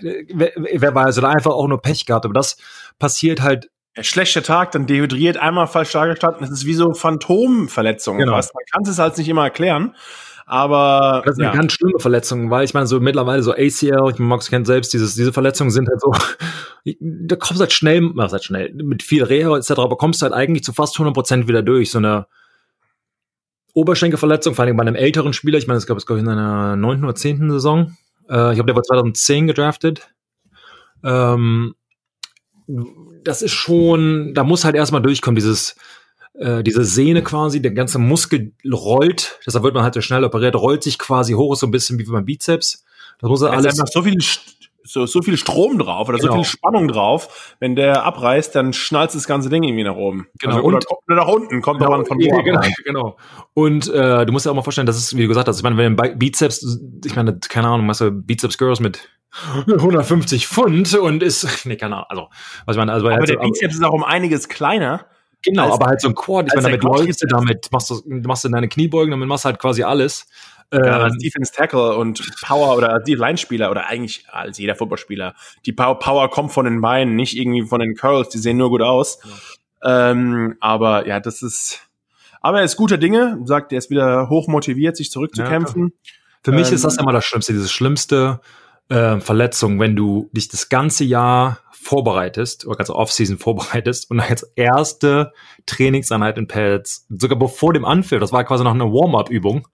[0.00, 2.56] wer, wer weiß, oder einfach auch nur Pech gehabt, aber das
[2.98, 3.70] passiert halt
[4.00, 6.42] schlechter Tag, dann dehydriert, einmal falsch dargestanden.
[6.42, 8.20] Das ist wie so Phantomverletzungen.
[8.20, 8.32] Genau.
[8.32, 8.42] Man
[8.72, 9.96] kann es halt nicht immer erklären.
[10.46, 11.50] Aber das ist ja.
[11.50, 14.66] eine ganz schlimme Verletzung, weil ich meine, so mittlerweile so ACL, ich meine, Max kennt
[14.66, 16.12] selbst, dieses, diese Verletzungen sind halt so,
[17.00, 20.24] da kommst du halt schnell, was halt schnell, mit viel Reha etc., aber kommst du
[20.24, 21.92] halt eigentlich zu fast 100 Prozent wieder durch.
[21.92, 22.26] So eine
[23.74, 26.30] Oberschenkelverletzung, vor allem bei einem älteren Spieler, ich meine, das gab es, glaube ich, in
[26.30, 27.96] einer neunten oder zehnten Saison,
[28.28, 30.08] äh, ich glaube, der war 2010 gedraftet.
[31.02, 31.74] Ähm,
[33.24, 35.76] das ist schon, da muss halt erstmal durchkommen, dieses,
[36.34, 40.54] äh, diese Sehne quasi, der ganze Muskel rollt, deshalb wird man halt so schnell operiert,
[40.54, 42.84] rollt sich quasi hoch, ist so ein bisschen wie beim Bizeps.
[43.18, 43.78] Das muss halt alles.
[43.78, 44.16] Einfach so viel
[44.84, 46.32] so, so viel Strom drauf oder genau.
[46.32, 47.56] so viel Spannung drauf.
[47.60, 50.26] Wenn der abreißt, dann schnallt das ganze Ding irgendwie nach oben.
[50.38, 50.56] Genau.
[50.56, 53.16] Also, oder, oder nach unten, kommt genau, von wo genau, genau.
[53.54, 55.62] Und äh, du musst ja auch mal vorstellen, das ist, wie du gesagt hast, ich
[55.62, 59.08] meine, wenn Bizeps, ich meine, keine Ahnung, machst du Bizeps Girls mit
[59.66, 62.28] 150 Pfund und ist, nee, keine Ahnung, also,
[62.66, 65.06] was ich meine, also, aber der Bizeps ist auch um einiges kleiner.
[65.42, 68.44] Genau, aber halt so ein Quad, ich meine, damit läufst du, damit machst du, machst
[68.44, 70.26] du deine Kniebeugen, damit machst du halt quasi alles.
[70.72, 75.34] Ja, als ähm, Defense Tackle und Power oder als Line-Spieler oder eigentlich als jeder Footballspieler.
[75.66, 78.70] Die Power, Power kommt von den Beinen, nicht irgendwie von den Curls, die sehen nur
[78.70, 79.18] gut aus.
[79.82, 80.10] Ja.
[80.10, 81.80] Ähm, aber ja, das ist,
[82.40, 85.92] aber er ist guter Dinge, sagt, er ist wieder hoch motiviert, sich zurückzukämpfen.
[86.04, 86.12] Ja,
[86.44, 88.40] Für ähm, mich ist das ähm, immer das Schlimmste, dieses schlimmste
[88.88, 94.42] äh, Verletzung, wenn du dich das ganze Jahr vorbereitest, oder ganze Offseason vorbereitest und als
[94.54, 95.32] erste
[95.66, 99.66] Trainingseinheit in Pads, sogar bevor dem Anpfiff, das war quasi noch eine Warm-up-Übung,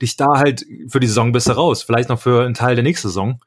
[0.00, 2.84] dich da halt für die Saison bist du raus, vielleicht noch für einen Teil der
[2.84, 3.40] nächsten Saison.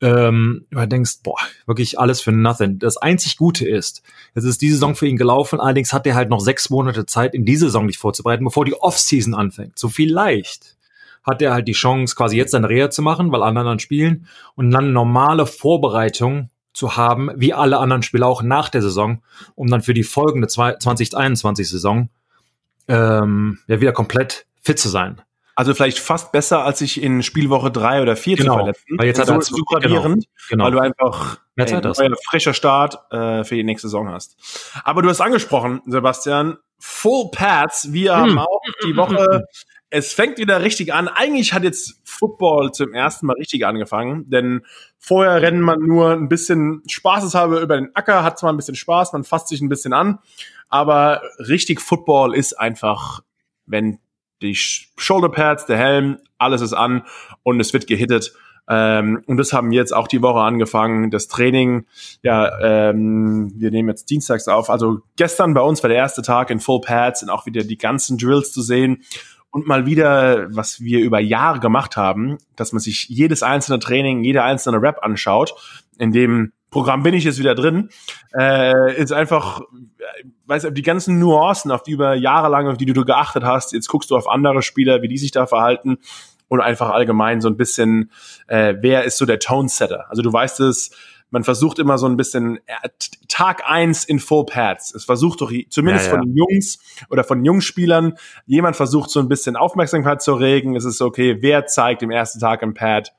[0.00, 2.78] Ähm, du denkst, boah, wirklich alles für nothing.
[2.78, 4.02] Das einzig Gute ist,
[4.34, 7.34] es ist diese Saison für ihn gelaufen, allerdings hat er halt noch sechs Monate Zeit,
[7.34, 9.78] in diese Saison dich vorzubereiten, bevor die Offseason anfängt.
[9.78, 10.76] So vielleicht
[11.22, 14.26] hat er halt die Chance, quasi jetzt eine Reha zu machen, weil alle anderen spielen
[14.56, 19.22] und dann normale Vorbereitung zu haben, wie alle anderen Spieler auch nach der Saison,
[19.54, 22.10] um dann für die folgende 2021 Saison
[22.88, 25.22] ähm, ja wieder komplett fit zu sein.
[25.56, 28.98] Also vielleicht fast besser, als sich in Spielwoche drei oder vier genau, zu verletzen.
[28.98, 30.64] Weil jetzt hat er so, so gravierend, genau, genau.
[30.64, 34.36] weil du einfach ein neuer frischer Start äh, für die nächste Saison hast.
[34.82, 37.92] Aber du hast angesprochen, Sebastian, Full Pads.
[37.92, 38.20] Wir hm.
[38.20, 39.44] haben auch die Woche,
[39.90, 41.06] es fängt wieder richtig an.
[41.06, 44.62] Eigentlich hat jetzt Football zum ersten Mal richtig angefangen, denn
[44.98, 49.12] vorher rennt man nur ein bisschen spaßeshalber über den Acker, hat zwar ein bisschen Spaß,
[49.12, 50.18] man fasst sich ein bisschen an,
[50.68, 53.20] aber richtig Football ist einfach,
[53.66, 54.00] wenn
[54.44, 57.02] die Shoulderpads, der Helm, alles ist an
[57.42, 58.32] und es wird gehittet.
[58.68, 61.10] Ähm, und das haben wir jetzt auch die Woche angefangen.
[61.10, 61.86] Das Training,
[62.22, 64.70] ja, ähm, wir nehmen jetzt dienstags auf.
[64.70, 67.76] Also gestern bei uns war der erste Tag in Full Pads und auch wieder die
[67.76, 69.02] ganzen Drills zu sehen
[69.50, 74.24] und mal wieder, was wir über Jahre gemacht haben, dass man sich jedes einzelne Training,
[74.24, 75.54] jede einzelne Rap anschaut,
[75.98, 77.88] in dem Programm bin ich jetzt wieder drin,
[78.36, 79.60] äh, ist einfach,
[80.46, 83.86] weiß die ganzen Nuancen, auf die über Jahre lang, auf die du geachtet hast, jetzt
[83.86, 85.98] guckst du auf andere Spieler, wie die sich da verhalten
[86.48, 88.10] und einfach allgemein so ein bisschen,
[88.48, 90.06] äh, wer ist so der Tone-Setter?
[90.10, 90.90] Also du weißt es,
[91.30, 92.88] man versucht immer so ein bisschen äh,
[93.28, 94.96] Tag eins in Full Pads.
[94.96, 96.18] Es versucht doch zumindest ja, ja.
[96.18, 98.14] von den Jungs oder von den Jungspielern,
[98.46, 100.74] jemand versucht so ein bisschen Aufmerksamkeit zu regen.
[100.74, 103.12] Es ist okay, wer zeigt im ersten Tag im Pad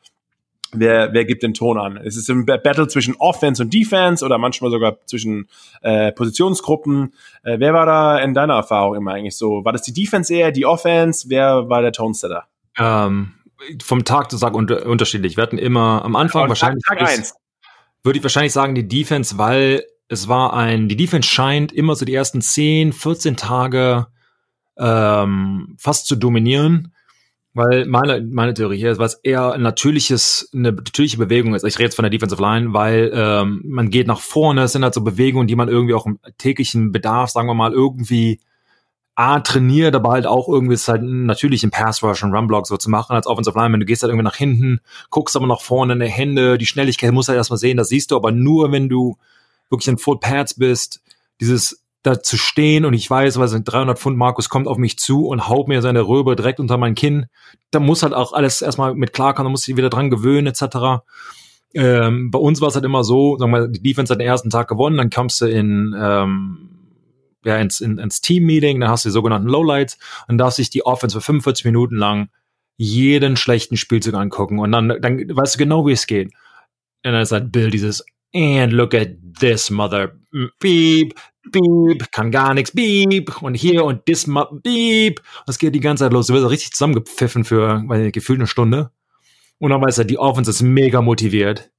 [0.79, 1.97] wer, wer gibt den Ton an?
[1.97, 5.47] Es ist ein Battle zwischen Offense und Defense oder manchmal sogar zwischen
[5.81, 7.13] äh, Positionsgruppen.
[7.43, 9.65] Äh, wer war da in deiner Erfahrung immer eigentlich so?
[9.65, 11.29] War das die Defense eher, die Offense?
[11.29, 12.45] Wer war der Tonesetter?
[12.77, 13.33] Ähm,
[13.83, 15.37] vom Tag zu Tag unter, unterschiedlich.
[15.37, 16.83] Wir hatten immer am Anfang ja, wahrscheinlich.
[16.85, 17.35] Tag, Tag eins.
[18.03, 22.05] Würde ich wahrscheinlich sagen, die Defense, weil es war ein, die Defense scheint immer so
[22.05, 24.07] die ersten 10, 14 Tage
[24.77, 26.93] ähm, fast zu dominieren.
[27.55, 31.63] Weil meine, meine Theorie hier ist, was eher ein natürliches, eine natürliche Bewegung ist.
[31.63, 34.83] Ich rede jetzt von der Defensive Line, weil ähm, man geht nach vorne, es sind
[34.83, 38.41] halt so Bewegungen, die man irgendwie auch im täglichen Bedarf, sagen wir mal, irgendwie
[39.15, 42.67] A, trainiert, aber halt auch irgendwie ist halt natürlich im Pass Rush und Run Block
[42.67, 43.71] so zu machen als Offensive Line.
[43.71, 46.65] Wenn du gehst halt irgendwie nach hinten, guckst aber nach vorne in die Hände, die
[46.65, 49.15] Schnelligkeit musst du halt erstmal sehen, das siehst du aber nur, wenn du
[49.69, 51.01] wirklich in Full Pads bist,
[51.39, 54.97] dieses da zu stehen und ich weiß, weil sein 300 Pfund Markus kommt auf mich
[54.97, 57.25] zu und haut mir seine Röbe direkt unter mein Kinn.
[57.71, 61.03] Da muss halt auch alles erstmal mit klarkommen, da muss ich wieder dran gewöhnen etc.
[61.73, 64.49] Ähm, bei uns war es halt immer so, sagen wir, die Defense hat den ersten
[64.49, 66.69] Tag gewonnen, dann kamst du in ähm,
[67.43, 70.85] ja, ins, in, ins Team-Meeting, dann hast du die sogenannten Lowlights und darfst dich die
[70.85, 72.29] Offense für 45 Minuten lang
[72.77, 76.27] jeden schlechten Spielzug angucken und dann, dann weißt du genau, wie es geht.
[77.03, 80.11] Und dann ist halt Bill dieses and look at this mother
[80.59, 81.13] beep
[81.51, 84.29] beep kann gar nichts beep und hier und this
[84.63, 85.21] beep.
[85.45, 86.27] Das geht die ganze Zeit los.
[86.27, 88.91] Du wirst richtig zusammengepfiffen für weil gefühlt eine Stunde.
[89.59, 91.71] Und dann weiß er die Offense ist mega motiviert.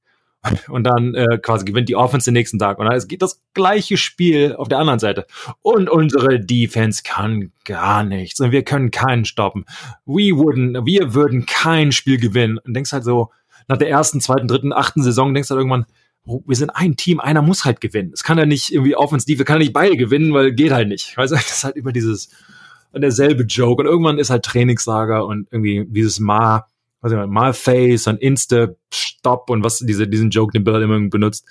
[0.69, 2.79] Und dann äh, quasi gewinnt die Offense den nächsten Tag.
[2.79, 5.25] Und dann geht das gleiche Spiel auf der anderen Seite.
[5.61, 8.39] Und unsere Defense kann gar nichts.
[8.39, 9.65] Und wir können keinen stoppen.
[10.05, 12.59] We wouldn't wir würden kein Spiel gewinnen.
[12.59, 13.31] Und denkst halt so
[13.67, 15.85] nach der ersten zweiten dritten achten Saison denkst du halt irgendwann
[16.27, 18.11] wir sind ein Team, einer muss halt gewinnen.
[18.13, 21.15] Es kann ja nicht irgendwie Offensive, kann ja nicht beide gewinnen, weil geht halt nicht.
[21.17, 22.29] Weißt du, das ist halt immer dieses,
[22.93, 23.81] derselbe Joke.
[23.81, 26.65] Und irgendwann ist halt Trainingslager und irgendwie dieses mal,
[27.01, 30.73] was ich mal, mal Face und Insta Stop und was diese, diesen Joke, den Bill
[30.73, 31.45] halt immer benutzt.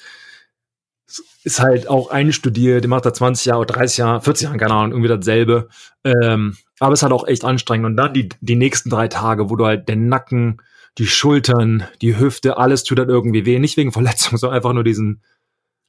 [1.44, 4.92] Ist halt auch einstudiert, der macht da 20 Jahre, 30 Jahre, 40 Jahre, keine Ahnung,
[4.92, 5.68] irgendwie dasselbe.
[6.02, 7.86] Ähm, aber es ist halt auch echt anstrengend.
[7.86, 10.60] Und dann die, die nächsten drei Tage, wo du halt den Nacken,
[10.98, 13.58] die Schultern, die Hüfte, alles tut dann irgendwie weh.
[13.58, 15.22] Nicht wegen Verletzung, sondern einfach nur diesen.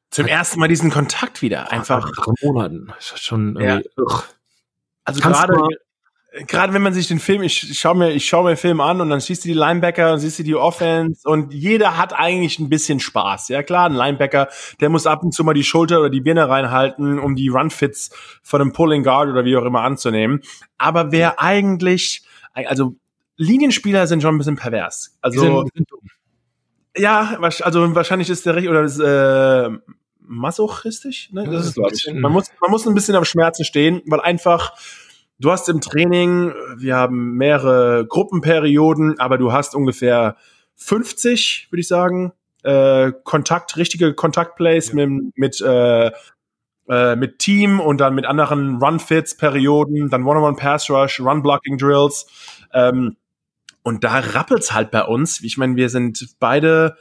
[0.10, 1.72] Zum ersten Mal diesen Kontakt wieder.
[1.72, 2.10] Einfach.
[2.12, 2.94] Drei Monaten.
[3.00, 3.90] Schon irgendwie.
[3.98, 4.24] Ja.
[5.04, 5.68] Also gerade,
[6.46, 9.02] gerade wenn man sich den Film, ich schaue mir, ich schaue mir den Film an
[9.02, 12.60] und dann siehst du die Linebacker und siehst du die Offense und jeder hat eigentlich
[12.60, 13.50] ein bisschen Spaß.
[13.50, 16.48] Ja klar, ein Linebacker, der muss ab und zu mal die Schulter oder die Birne
[16.48, 18.12] reinhalten, um die Runfits
[18.44, 20.42] von einem Pulling Guard oder wie auch immer anzunehmen.
[20.78, 22.96] Aber wer eigentlich, also
[23.38, 25.18] Linienspieler sind schon ein bisschen pervers.
[25.22, 25.66] Also
[26.98, 29.70] ja, also wahrscheinlich ist der recht oder ist, äh,
[30.20, 31.32] masochistisch.
[31.32, 31.46] Ne?
[31.46, 32.14] Das ist.
[32.14, 34.74] Man muss, man muss ein bisschen auf Schmerzen stehen, weil einfach
[35.40, 40.36] du hast im Training, wir haben mehrere Gruppenperioden, aber du hast ungefähr
[40.76, 44.96] 50, würde ich sagen, äh, Kontakt, richtige Kontaktplays ja.
[45.06, 46.12] mit, mit äh,
[46.90, 52.28] äh, mit Team und dann mit anderen Run-Fits-Perioden, dann One-on-One-Pass-Rush, Run-Blocking-Drills.
[52.74, 53.18] Ähm,
[53.88, 55.42] und da rappelt's halt bei uns.
[55.44, 56.98] Ich meine, wir sind beide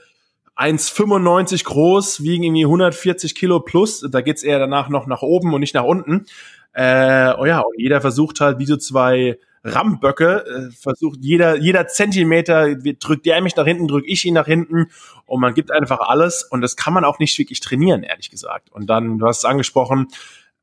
[0.54, 4.06] 1,95 groß, wiegen irgendwie 140 Kilo plus.
[4.08, 6.26] Da geht's eher danach noch nach oben und nicht nach unten.
[6.74, 11.88] Äh, oh ja, und jeder versucht halt wie so zwei Ramböcke, äh, versucht jeder, jeder
[11.88, 14.86] Zentimeter, drückt der mich nach hinten, drück ich ihn nach hinten
[15.24, 18.70] und man gibt einfach alles und das kann man auch nicht wirklich trainieren, ehrlich gesagt.
[18.70, 20.06] Und dann, du hast es angesprochen,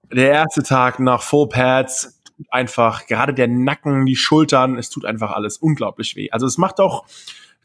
[0.10, 5.32] der erste Tag nach Full Pads, einfach, gerade der Nacken, die Schultern, es tut einfach
[5.32, 6.30] alles unglaublich weh.
[6.32, 7.06] Also es macht auch,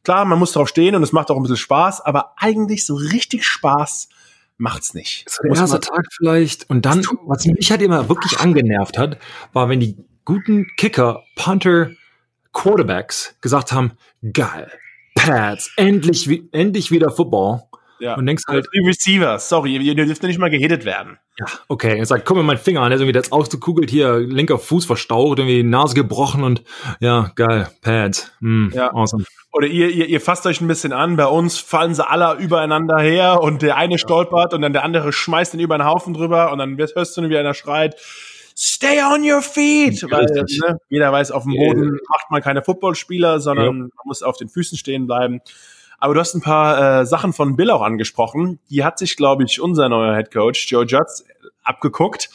[0.05, 2.95] klar, man muss drauf stehen und es macht auch ein bisschen Spaß, aber eigentlich so
[2.95, 4.09] richtig Spaß
[4.57, 5.29] macht's nicht.
[5.29, 6.69] So der erste Tag vielleicht.
[6.69, 9.19] Und dann, was mich halt immer wirklich angenervt hat,
[9.53, 11.91] war, wenn die guten Kicker, Punter,
[12.53, 13.93] Quarterbacks gesagt haben,
[14.33, 14.71] geil,
[15.15, 17.63] Pads, endlich, endlich wieder Football.
[18.01, 18.15] Ja.
[18.17, 18.67] Und denkst halt.
[18.73, 21.19] Die Receiver, sorry, ihr dürft nicht mal gehitet werden.
[21.39, 21.99] Ja, okay.
[21.99, 24.87] Er sagt, guck mir mein Finger an, der ist irgendwie jetzt ausgekugelt, hier, linker Fuß
[24.87, 26.63] verstaucht, irgendwie Nase gebrochen und
[27.01, 28.33] ja, geil, Pads.
[28.41, 28.93] Mm, ja.
[28.93, 29.25] Awesome.
[29.53, 32.99] Oder ihr, ihr, ihr fasst euch ein bisschen an, bei uns fallen sie alle übereinander
[32.99, 33.99] her und der eine ja.
[33.99, 37.29] stolpert und dann der andere schmeißt den über den Haufen drüber und dann hörst du,
[37.29, 37.97] wie einer schreit,
[38.61, 40.03] Stay on your feet!
[40.11, 43.73] Weil ne, jeder weiß, auf dem Boden macht man keine Footballspieler, sondern ja.
[43.73, 45.41] man muss auf den Füßen stehen bleiben.
[45.99, 48.61] Aber du hast ein paar äh, Sachen von Bill auch angesprochen.
[48.71, 51.25] Die hat sich, glaube ich, unser neuer Head Coach Joe Judds
[51.69, 52.31] abgeguckt.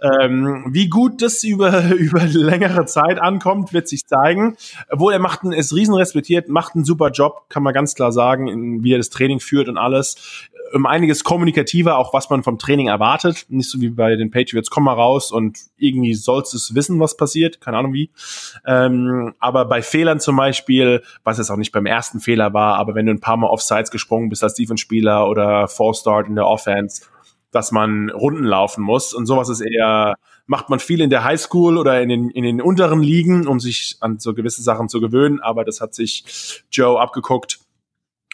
[0.00, 4.56] Ähm, wie gut das über, über längere Zeit ankommt, wird sich zeigen.
[4.88, 8.12] Obwohl er macht einen, ist riesen respektiert, macht einen super Job, kann man ganz klar
[8.12, 10.16] sagen, in, wie er das Training führt und alles
[10.72, 13.46] um einiges kommunikativer, auch was man vom Training erwartet.
[13.48, 17.00] Nicht so wie bei den Patriots, komm mal raus und irgendwie sollst du es wissen,
[17.00, 17.60] was passiert.
[17.60, 18.10] Keine Ahnung wie.
[18.66, 22.94] Ähm, aber bei Fehlern zum Beispiel, was jetzt auch nicht beim ersten Fehler war, aber
[22.94, 27.02] wenn du ein paar Mal Offsides gesprungen bist als Defense-Spieler oder Four-Start in der Offense,
[27.50, 29.14] dass man Runden laufen muss.
[29.14, 32.60] Und sowas ist eher, macht man viel in der Highschool oder in den, in den
[32.60, 35.40] unteren Ligen, um sich an so gewisse Sachen zu gewöhnen.
[35.40, 37.60] Aber das hat sich Joe abgeguckt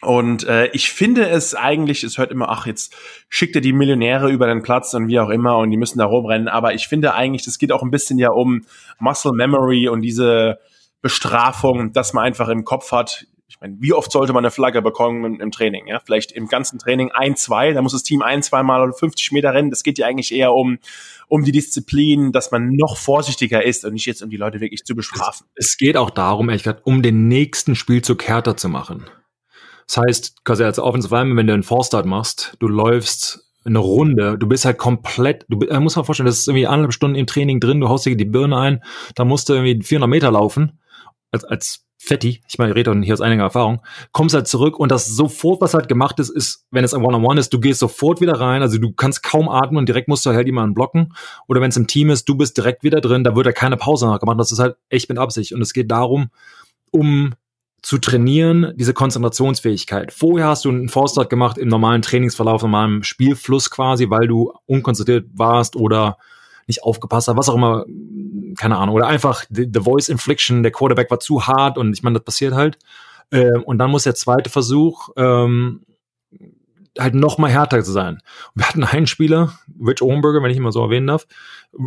[0.03, 2.93] und äh, ich finde es eigentlich, es hört immer, ach, jetzt
[3.29, 6.07] schickt er die Millionäre über den Platz und wie auch immer und die müssen da
[6.07, 6.49] rumrennen.
[6.49, 8.65] Aber ich finde eigentlich, das geht auch ein bisschen ja um
[8.99, 10.59] Muscle Memory und diese
[11.03, 13.27] Bestrafung, dass man einfach im Kopf hat.
[13.47, 15.87] Ich meine, wie oft sollte man eine Flagge bekommen im, Training?
[15.87, 17.73] Ja, vielleicht im ganzen Training ein, zwei.
[17.73, 19.71] Da muss das Team ein, zwei Mal 50 Meter rennen.
[19.71, 20.79] Das geht ja eigentlich eher um
[21.29, 24.85] um die Disziplin, dass man noch vorsichtiger ist und nicht jetzt um die Leute wirklich
[24.85, 25.47] zu bestrafen.
[25.55, 29.07] Es geht auch darum, ehrlich gesagt, um den nächsten Spielzug härter zu machen.
[29.87, 34.38] Das heißt, quasi als Offensive Lineman, wenn du einen Forstart machst, du läufst eine Runde,
[34.38, 37.27] du bist halt komplett, du äh, musst mal vorstellen, das ist irgendwie anderthalb Stunden im
[37.27, 38.83] Training drin, du haust dir die Birne ein,
[39.14, 40.81] da musst du irgendwie 400 Meter laufen,
[41.31, 44.90] als, als Fetti, ich meine, ich rede hier aus einiger Erfahrung, kommst halt zurück und
[44.90, 48.21] das sofort, was halt gemacht ist, ist, wenn es ein One-on-One ist, du gehst sofort
[48.21, 51.14] wieder rein, also du kannst kaum atmen und direkt musst du halt jemanden blocken.
[51.47, 53.77] Oder wenn es im Team ist, du bist direkt wieder drin, da wird ja keine
[53.77, 54.40] Pause nachgemacht.
[54.40, 55.53] Das ist halt echt mit Absicht.
[55.53, 56.31] Und es geht darum,
[56.90, 57.35] um
[57.83, 60.12] zu trainieren, diese Konzentrationsfähigkeit.
[60.12, 65.27] Vorher hast du einen Forstart gemacht im normalen Trainingsverlauf, normalen Spielfluss quasi, weil du unkonzentriert
[65.35, 66.16] warst oder
[66.68, 67.85] nicht aufgepasst hat, was auch immer,
[68.57, 72.05] keine Ahnung, oder einfach the, the Voice Infliction, der Quarterback war zu hart und ich
[72.05, 72.79] meine, das passiert halt.
[73.33, 75.81] Ähm, und dann muss der zweite Versuch ähm,
[76.97, 78.21] halt noch mal härter zu sein.
[78.55, 81.27] Und wir hatten einen Spieler, Rich Owenberger, wenn ich ihn mal so erwähnen darf,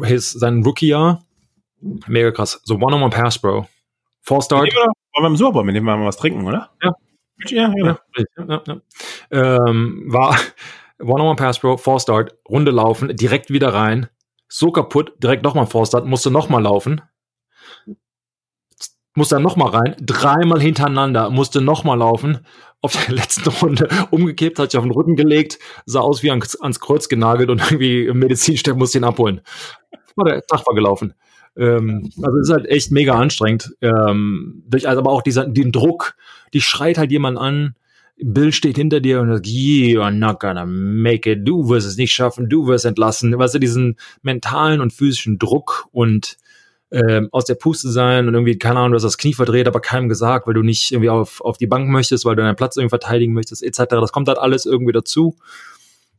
[0.04, 1.24] his, sein Rookie-Jahr,
[1.80, 3.68] mega krass, so One-on-One-Pass, Bro.
[4.24, 4.74] Four Start.
[5.16, 6.72] Wollen wir im Super Bowl, mit dem wir mal was trinken, oder?
[6.84, 6.92] Ja.
[7.48, 7.98] Ja, ja,
[8.38, 8.62] ja.
[8.66, 8.82] ja,
[9.32, 10.38] ähm, war
[11.00, 14.08] One-on-One-Pass, Bro, Four Start, Runde laufen, direkt wieder rein,
[14.48, 17.02] so kaputt, direkt nochmal Forstart, musste nochmal laufen.
[19.18, 22.46] Musste dann nochmal rein, dreimal hintereinander, musste nochmal laufen.
[22.82, 26.60] Auf der letzten Runde umgekippt, hat sich auf den Rücken gelegt, sah aus wie ans,
[26.60, 29.42] ans Kreuz genagelt und irgendwie im Medizinstern musste ihn abholen.
[30.16, 31.14] War der Tag war gelaufen.
[31.58, 33.76] Ähm, also es ist halt echt mega anstrengend.
[33.82, 36.16] Ähm, durch, also aber auch dieser, den Druck,
[36.54, 37.76] die schreit halt jemand an,
[38.18, 41.98] Bill steht hinter dir und sagt, you are not gonna make it, du wirst es
[41.98, 43.38] nicht schaffen, du wirst entlassen.
[43.38, 46.38] Weißt du, diesen mentalen und physischen Druck und
[46.92, 49.82] ähm, aus der Puste sein und irgendwie, keine Ahnung, du hast das Knie verdreht, aber
[49.82, 52.78] keinem gesagt, weil du nicht irgendwie auf, auf die Bank möchtest, weil du deinen Platz
[52.78, 53.84] irgendwie verteidigen möchtest, etc.
[53.90, 55.36] Das kommt halt alles irgendwie dazu.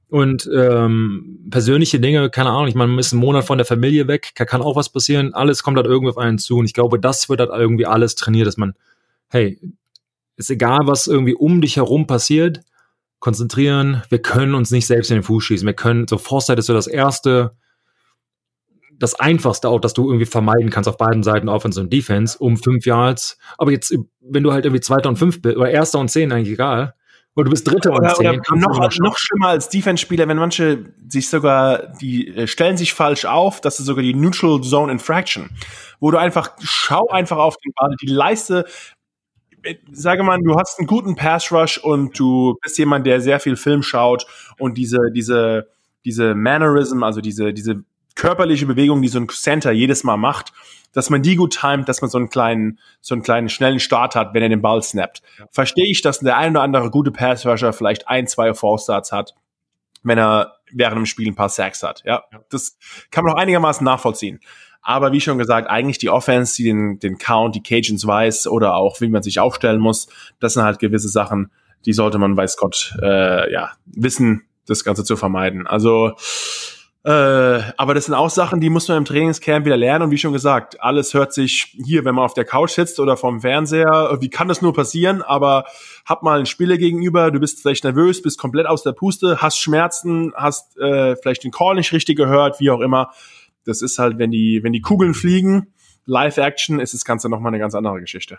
[0.09, 4.07] Und ähm, persönliche Dinge, keine Ahnung, ich meine, man ist einen Monat von der Familie
[4.07, 6.59] weg, kann auch was passieren, alles kommt halt irgendwie auf einen zu.
[6.59, 8.75] Und ich glaube, das wird halt irgendwie alles trainiert, dass man,
[9.29, 9.59] hey,
[10.37, 12.61] ist egal, was irgendwie um dich herum passiert,
[13.19, 14.03] konzentrieren.
[14.09, 15.67] Wir können uns nicht selbst in den Fuß schießen.
[15.67, 17.57] Wir können, so Foresight ist so das erste,
[18.99, 22.57] das einfachste auch, dass du irgendwie vermeiden kannst auf beiden Seiten Offense und Defense um
[22.57, 23.39] fünf Yards.
[23.59, 26.55] Aber jetzt, wenn du halt irgendwie Zweiter und fünf bist, oder Erster und zehn, eigentlich
[26.55, 26.95] egal.
[27.37, 28.29] Oder du bist Dritter und zehn.
[28.29, 33.27] Oder noch, noch schlimmer als Defense-Spieler, wenn manche sich sogar, die äh, stellen sich falsch
[33.27, 35.51] auf, das ist sogar die Neutral Zone Infraction,
[36.01, 38.65] wo du einfach, schau einfach auf den Ball, die Leiste,
[39.93, 43.57] sage mal, du hast einen guten Pass Rush und du bist jemand, der sehr viel
[43.57, 44.27] Film schaut
[44.59, 45.69] und diese, diese,
[46.07, 50.53] diese Mannerism, also diese, diese körperliche Bewegung, die so ein Center jedes Mal macht,
[50.97, 54.17] dass man die gut timet, dass man so einen kleinen, so einen kleinen schnellen Start
[54.17, 55.21] hat, wenn er den Ball snappt.
[55.51, 59.35] Verstehe ich, dass der ein oder andere gute Pass Rusher vielleicht ein, zwei Fallstarts hat,
[60.03, 62.03] wenn er während dem Spiel ein paar Sacks hat.
[62.07, 62.79] Ja, das
[63.11, 64.41] kann man auch einigermaßen nachvollziehen.
[64.81, 68.75] Aber wie schon gesagt, eigentlich die Offense, die den, den Count, die Cajuns weiß oder
[68.75, 70.09] auch wie man sich aufstellen muss,
[70.41, 71.53] das sind halt gewisse Sachen,
[71.85, 75.67] die sollte man, weiß Gott, äh, ja, wissen, das Ganze zu vermeiden.
[75.67, 76.15] Also,
[77.07, 80.05] äh, aber das sind auch Sachen, die muss man im Trainingscamp wieder lernen.
[80.05, 83.17] Und wie schon gesagt, alles hört sich hier, wenn man auf der Couch sitzt oder
[83.17, 85.23] vorm Fernseher, wie kann das nur passieren?
[85.23, 85.65] Aber
[86.05, 89.59] hab mal einen Spieler gegenüber, du bist vielleicht nervös, bist komplett aus der Puste, hast
[89.59, 93.11] Schmerzen, hast äh, vielleicht den Call nicht richtig gehört, wie auch immer
[93.67, 95.73] das ist halt, wenn die, wenn die Kugeln fliegen,
[96.07, 98.39] Live-Action, ist das Ganze nochmal eine ganz andere Geschichte.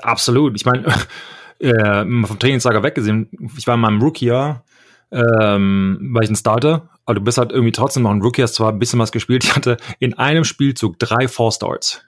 [0.00, 0.56] Absolut.
[0.56, 0.86] Ich meine,
[1.58, 4.64] äh, vom Trainingslager weggesehen, ich war in meinem Rookie-Jahr,
[5.12, 8.54] ähm, war ich ein Starter, aber du bist halt irgendwie trotzdem noch ein Rookie, hast
[8.54, 12.04] zwar ein bisschen was gespielt, ich hatte in einem Spielzug drei Four-Starts.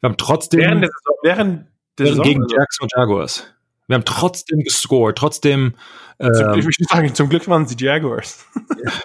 [0.00, 0.90] Wir haben trotzdem während der,
[1.22, 1.66] während
[1.98, 2.56] der Saison, gegen also?
[2.56, 3.46] Jacks und Jaguars.
[3.86, 5.74] Wir haben trotzdem gescored, trotzdem.
[6.18, 8.46] Ähm, zum, Glück, ich sagen, zum Glück waren sie Jaguars.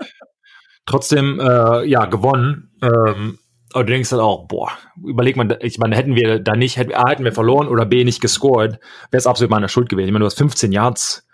[0.85, 2.71] trotzdem äh, ja gewonnen.
[2.81, 3.39] Ähm,
[3.73, 4.71] aber du denkst dann auch, boah,
[5.03, 8.05] überleg mal, ich meine, hätten wir da nicht, hätten, A, hätten wir verloren oder B,
[8.05, 8.79] nicht gescored,
[9.11, 10.07] wäre es absolut meine Schuld gewesen.
[10.07, 11.24] Ich meine, du hast 15 Yards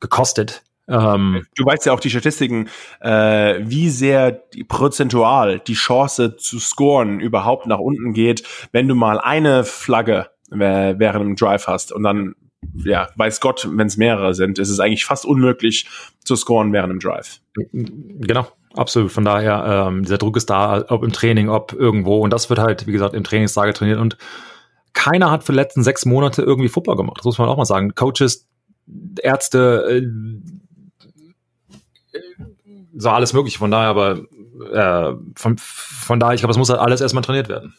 [0.00, 0.62] gekostet.
[0.88, 2.68] Ähm, du weißt ja auch die Statistiken,
[3.00, 8.94] äh, wie sehr die, prozentual die Chance zu scoren überhaupt nach unten geht, wenn du
[8.94, 12.36] mal eine Flagge äh, während dem Drive hast und dann,
[12.84, 15.88] ja, weiß Gott, wenn es mehrere sind, ist es eigentlich fast unmöglich
[16.24, 17.40] zu scoren während dem Drive.
[17.72, 18.46] Genau.
[18.76, 22.20] Absolut, von daher, ähm, dieser Druck ist da, ob im Training, ob irgendwo.
[22.20, 23.98] Und das wird halt, wie gesagt, im Trainingstage trainiert.
[23.98, 24.18] Und
[24.92, 27.18] keiner hat für die letzten sechs Monate irgendwie Football gemacht.
[27.18, 27.94] Das muss man auch mal sagen.
[27.94, 28.46] Coaches,
[29.20, 30.02] Ärzte, äh,
[32.96, 33.58] so alles mögliche.
[33.58, 34.20] Von daher, aber
[34.72, 37.74] äh, von, von daher, ich glaube, es muss halt alles erstmal trainiert werden.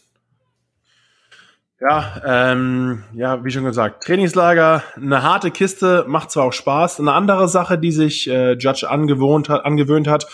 [1.79, 6.99] Ja, ähm, ja, wie schon gesagt, Trainingslager, eine harte Kiste, macht zwar auch Spaß.
[6.99, 10.25] Eine andere Sache, die sich äh, Judge angewohnt hat, angewöhnt hat,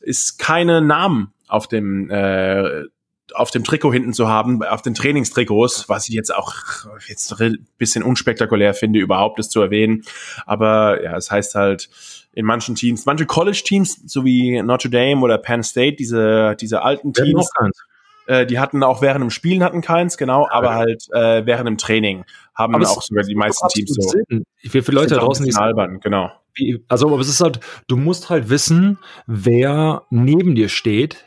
[0.00, 2.84] ist keine Namen auf dem äh,
[3.36, 6.54] auf dem Trikot hinten zu haben, auf den Trainingstrikots, was ich jetzt auch
[7.06, 10.02] jetzt ein bisschen unspektakulär finde, überhaupt es zu erwähnen.
[10.46, 11.88] Aber ja, es heißt halt
[12.32, 17.12] in manchen Teams, manche College-Teams, so wie Notre Dame oder Penn State, diese, diese alten
[17.12, 17.48] Teams,
[18.26, 21.78] äh, die hatten auch während dem Spielen hatten keins, genau, aber halt äh, während dem
[21.78, 22.24] Training
[22.54, 24.08] haben aber auch sogar die meisten Teams so.
[24.08, 24.44] Sinn.
[24.66, 26.30] Für, für Leute da draußen, die albern, genau.
[26.88, 31.26] Also, aber es ist halt, du musst halt wissen, wer neben dir steht.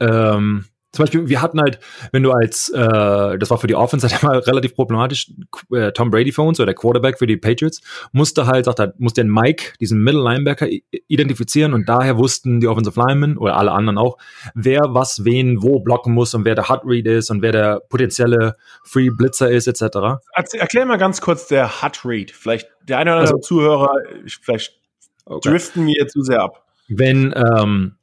[0.00, 1.78] Ähm, zum Beispiel, wir hatten halt,
[2.12, 5.30] wenn du als, äh, das war für die Offense halt immer relativ problematisch,
[5.72, 7.80] äh, Tom Brady für uns oder der Quarterback für die Patriots,
[8.12, 10.66] musste halt, sagt er, musste den Mike, diesen Middle Linebacker,
[11.08, 14.18] identifizieren und daher wussten die Offensive Linemen oder alle anderen auch,
[14.54, 17.80] wer was wen wo blocken muss und wer der Hot Read ist und wer der
[17.88, 20.20] potenzielle Free Blitzer ist, etc.
[20.52, 22.30] Erklär mal ganz kurz der Hot Read.
[22.30, 23.90] Vielleicht der eine oder andere also, Zuhörer,
[24.26, 24.78] vielleicht
[25.24, 25.50] okay.
[25.50, 26.64] driften wir zu sehr ab.
[26.88, 27.96] Wenn, ähm,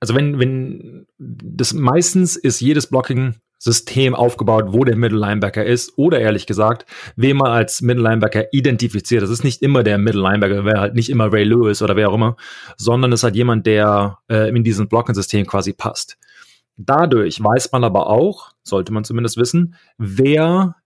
[0.00, 6.20] also wenn, wenn das meistens ist jedes Blocking-System aufgebaut, wo der Middle Linebacker ist, oder
[6.20, 6.86] ehrlich gesagt,
[7.16, 9.22] wen man als Middle Linebacker identifiziert.
[9.22, 12.10] Das ist nicht immer der Middle Linebacker, wäre halt nicht immer Ray Lewis oder wer
[12.10, 12.36] auch immer,
[12.76, 16.18] sondern es ist halt jemand, der äh, in diesem Blocking-System quasi passt.
[16.76, 20.76] Dadurch weiß man aber auch, sollte man zumindest wissen, wer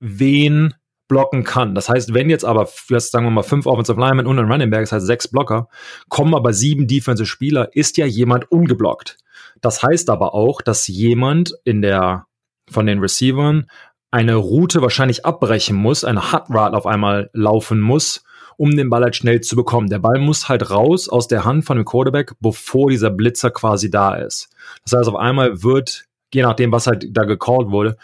[0.00, 0.74] wen
[1.10, 1.74] blocken kann.
[1.74, 4.82] Das heißt, wenn jetzt aber, sagen wir mal, fünf Offensive Linemen und ein Running Back,
[4.82, 5.68] das heißt sechs Blocker,
[6.08, 9.18] kommen aber sieben Defensive Spieler, ist ja jemand ungeblockt.
[9.60, 12.26] Das heißt aber auch, dass jemand in der,
[12.70, 13.66] von den Receivern
[14.12, 18.22] eine Route wahrscheinlich abbrechen muss, eine Hot Rod auf einmal laufen muss,
[18.56, 19.88] um den Ball halt schnell zu bekommen.
[19.88, 23.90] Der Ball muss halt raus aus der Hand von dem Quarterback, bevor dieser Blitzer quasi
[23.90, 24.48] da ist.
[24.84, 27.96] Das heißt, auf einmal wird, je nachdem, was halt da gecallt wurde,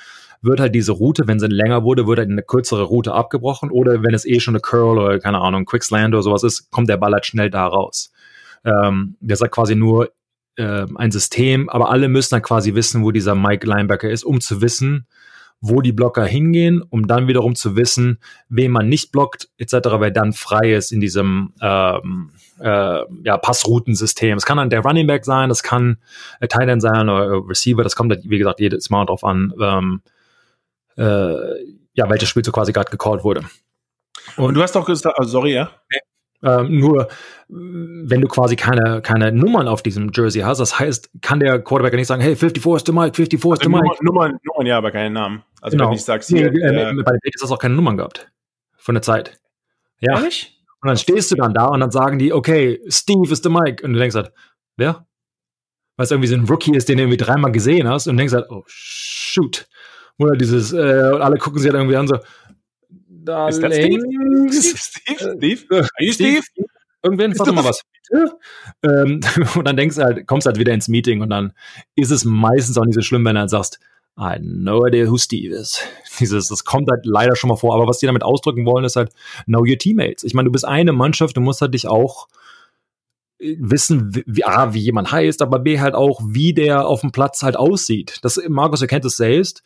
[0.47, 4.03] wird halt diese Route, wenn sie länger wurde, wird halt eine kürzere Route abgebrochen oder
[4.03, 6.97] wenn es eh schon eine Curl oder keine Ahnung, Quicksland oder sowas ist, kommt der
[6.97, 8.13] Ball halt schnell da raus.
[8.65, 10.11] Ähm, der sagt quasi nur
[10.57, 14.41] äh, ein System, aber alle müssen dann quasi wissen, wo dieser Mike Linebacker ist, um
[14.41, 15.07] zu wissen,
[15.61, 18.19] wo die Blocker hingehen, um dann wiederum zu wissen,
[18.49, 22.31] wen man nicht blockt, etc., wer dann frei ist in diesem ähm,
[22.61, 24.37] äh, ja, Passroutensystem.
[24.37, 25.99] Es kann dann der Running Back sein, das kann
[26.41, 30.03] äh, Tight End sein oder Receiver, das kommt, wie gesagt, jedes Mal drauf an, ähm,
[30.97, 31.03] äh,
[31.95, 33.43] ja, welches Spiel so quasi gerade gecallt wurde.
[34.37, 35.71] Und, Und, du hast doch gesagt, oh, sorry, ja?
[36.43, 37.09] Ähm, nur
[37.49, 41.95] wenn du quasi keine, keine Nummern auf diesem Jersey hast, das heißt, kann der Quarterback
[41.95, 44.05] nicht sagen, hey, 54 ist der Mike, 54 ist der Mike.
[44.05, 45.43] Nummern, Nummern, ja, aber keine Namen.
[45.61, 45.91] Also genau.
[45.91, 48.31] wenn ich sag's hier, nee, äh, bei den Patriots hast du auch keine Nummern gehabt.
[48.77, 49.39] Von der Zeit.
[50.01, 50.19] Ja.
[50.19, 50.57] Ehrlich?
[50.83, 53.85] Und dann stehst du dann da und dann sagen die, okay, Steve ist der Mike.
[53.85, 54.33] Und du denkst halt,
[54.77, 55.07] wer?
[55.97, 58.35] Weil es irgendwie so ein Rookie ist, den du irgendwie dreimal gesehen hast und denkst
[58.35, 59.67] halt, oh, shoot.
[60.19, 62.19] Oder dieses, äh, alle gucken sich halt irgendwie an, so,
[63.27, 64.01] da ist das Steve?
[64.51, 65.21] Steve?
[65.21, 65.57] Steve?
[65.59, 66.13] Steve?
[66.13, 66.43] Steve?
[66.43, 66.67] Steve?
[67.03, 67.83] Irgendwen, warte mal was.
[68.83, 69.21] Ähm,
[69.57, 71.53] und dann denkst du halt, kommst halt wieder ins Meeting und dann
[71.95, 73.79] ist es meistens auch nicht so schlimm, wenn du halt sagst,
[74.19, 75.81] I no idea who Steve is.
[76.19, 77.75] Dieses, das kommt halt leider schon mal vor.
[77.75, 79.13] Aber was die damit ausdrücken wollen, ist halt,
[79.45, 80.25] know your teammates.
[80.25, 82.29] Ich meine, du bist eine Mannschaft, du musst halt dich auch
[83.39, 87.13] äh, wissen, wie, A, wie jemand heißt, aber B, halt auch, wie der auf dem
[87.13, 88.19] Platz halt aussieht.
[88.23, 89.63] Das, Markus erkennt es selbst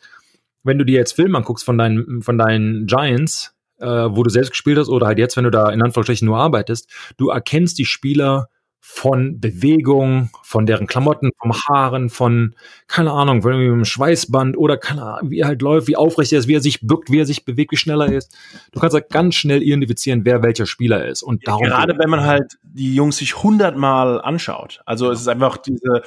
[0.63, 4.51] wenn du dir jetzt Filme anguckst von deinen, von deinen Giants, äh, wo du selbst
[4.51, 7.85] gespielt hast, oder halt jetzt, wenn du da in Anführungsstrichen nur arbeitest, du erkennst die
[7.85, 8.47] Spieler
[8.83, 12.55] von Bewegung, von deren Klamotten, vom Haaren, von,
[12.87, 16.39] keine Ahnung, von einem Schweißband oder keine Ahnung, wie er halt läuft, wie aufrecht er
[16.39, 18.35] ist, wie er sich bückt, wie er sich bewegt, wie schneller er ist.
[18.71, 21.21] Du kannst halt ganz schnell identifizieren, wer welcher Spieler ist.
[21.21, 24.81] Und darum Gerade wenn man halt die Jungs sich hundertmal anschaut.
[24.85, 26.01] Also es ist einfach diese,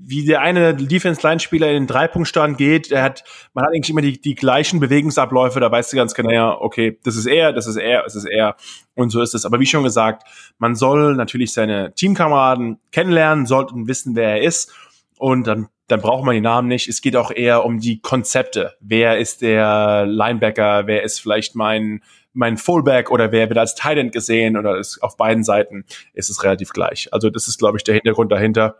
[0.00, 4.20] wie der eine Defense-Line-Spieler in den Dreipunktstand geht, der hat, man hat eigentlich immer die,
[4.20, 7.76] die gleichen Bewegungsabläufe, da weißt du ganz genau, ja, okay, das ist er, das ist
[7.76, 8.56] er, das ist er
[8.94, 9.44] und so ist es.
[9.44, 10.22] Aber wie schon gesagt,
[10.58, 14.72] man soll natürlich seine Teamkameraden kennenlernen, sollten wissen, wer er ist
[15.18, 16.86] und dann dann braucht man die Namen nicht.
[16.86, 18.74] Es geht auch eher um die Konzepte.
[18.78, 20.86] Wer ist der Linebacker?
[20.86, 22.02] Wer ist vielleicht mein
[22.34, 26.28] mein Fullback oder wer wird als Tight End gesehen oder ist auf beiden Seiten ist
[26.28, 27.08] es relativ gleich.
[27.10, 28.76] Also das ist glaube ich der Hintergrund dahinter.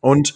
[0.00, 0.34] Und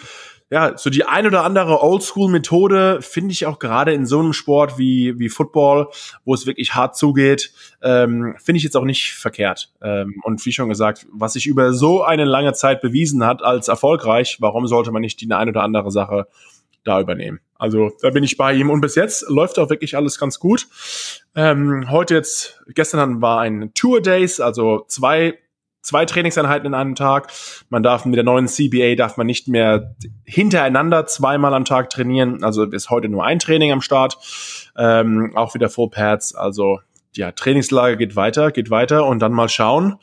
[0.53, 4.77] ja, so die ein oder andere Oldschool-Methode finde ich auch gerade in so einem Sport
[4.77, 5.89] wie, wie Football,
[6.27, 9.73] wo es wirklich hart zugeht, ähm, finde ich jetzt auch nicht verkehrt.
[9.81, 13.69] Ähm, und wie schon gesagt, was sich über so eine lange Zeit bewiesen hat als
[13.69, 16.27] erfolgreich, warum sollte man nicht die eine oder andere Sache
[16.85, 17.41] da übernehmen?
[17.55, 20.69] Also da bin ich bei ihm und bis jetzt läuft auch wirklich alles ganz gut.
[21.35, 25.39] Ähm, heute jetzt, gestern war ein Tour Days, also zwei
[25.83, 27.33] zwei Trainingseinheiten in einem Tag.
[27.69, 32.43] Man darf mit der neuen CBA darf man nicht mehr hintereinander zweimal am Tag trainieren.
[32.43, 34.17] Also ist heute nur ein Training am Start.
[34.77, 36.35] Ähm, auch wieder Full Pads.
[36.35, 36.81] Also
[37.15, 39.99] ja, Trainingslage geht weiter, geht weiter und dann mal schauen.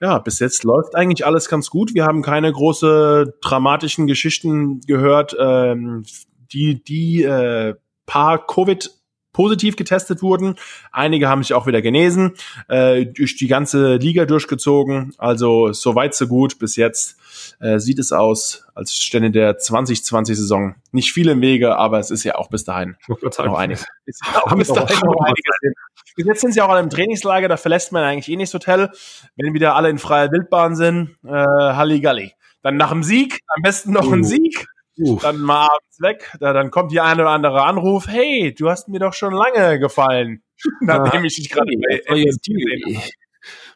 [0.00, 1.94] ja, bis jetzt läuft eigentlich alles ganz gut.
[1.94, 6.04] Wir haben keine große dramatischen Geschichten gehört, ähm,
[6.52, 7.74] die die äh,
[8.06, 8.90] paar Covid
[9.32, 10.56] positiv getestet wurden.
[10.90, 12.32] Einige haben sich auch wieder genesen,
[12.68, 15.14] äh, durch die ganze Liga durchgezogen.
[15.18, 16.58] Also so weit, so gut.
[16.58, 17.18] Bis jetzt
[17.60, 22.24] äh, sieht es aus, als stände der 2020-Saison nicht viel im Wege, aber es ist
[22.24, 23.86] ja auch bis dahin noch einiges.
[24.34, 25.74] Auch bis dahin noch einiges.
[26.14, 28.60] Bis jetzt sind sie auch alle im Trainingslager, da verlässt man eigentlich eh nicht das
[28.60, 28.90] Hotel.
[29.36, 32.32] Wenn wieder alle in freier Wildbahn sind, äh, Halligalli.
[32.62, 34.24] Dann nach dem Sieg, am besten noch ein uh.
[34.24, 34.66] Sieg
[35.04, 35.18] Uh.
[35.20, 38.88] Dann mal abends weg, da, dann kommt die eine oder andere Anruf, hey, du hast
[38.88, 40.42] mir doch schon lange gefallen,
[40.80, 43.12] nachdem ich dich gerade bei gesehen habe.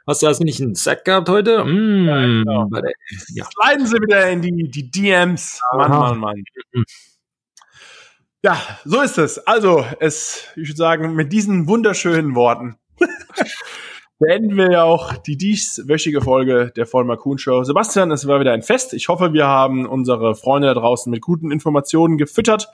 [0.07, 1.65] Hast du also nicht einen Sack gehabt heute?
[1.65, 2.69] Mm, ja, genau.
[3.35, 3.45] ja.
[3.45, 5.61] Sliden Sie wieder in die, die DMs.
[5.73, 5.99] Mann, Aha.
[6.11, 6.45] Mann, Mann.
[6.73, 6.85] Mhm.
[8.43, 9.39] Ja, so ist es.
[9.39, 12.77] Also, es, ich würde sagen, mit diesen wunderschönen Worten
[14.19, 17.63] beenden wir ja auch die dieswöchige Folge der Vollmer Kuhn Show.
[17.65, 18.95] Sebastian, es war wieder ein Fest.
[18.95, 22.69] Ich hoffe, wir haben unsere Freunde da draußen mit guten Informationen gefüttert.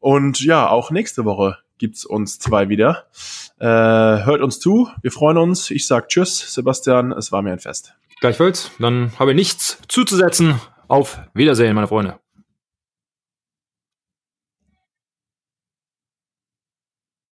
[0.00, 3.06] Und ja, auch nächste Woche gibt's uns zwei wieder.
[3.58, 4.88] Äh, hört uns zu.
[5.02, 5.70] Wir freuen uns.
[5.70, 7.12] Ich sag Tschüss, Sebastian.
[7.12, 7.94] Es war mir ein Fest.
[8.20, 8.70] Gleichfalls.
[8.78, 10.60] Dann habe ich nichts zuzusetzen.
[10.88, 12.18] Auf Wiedersehen, meine Freunde.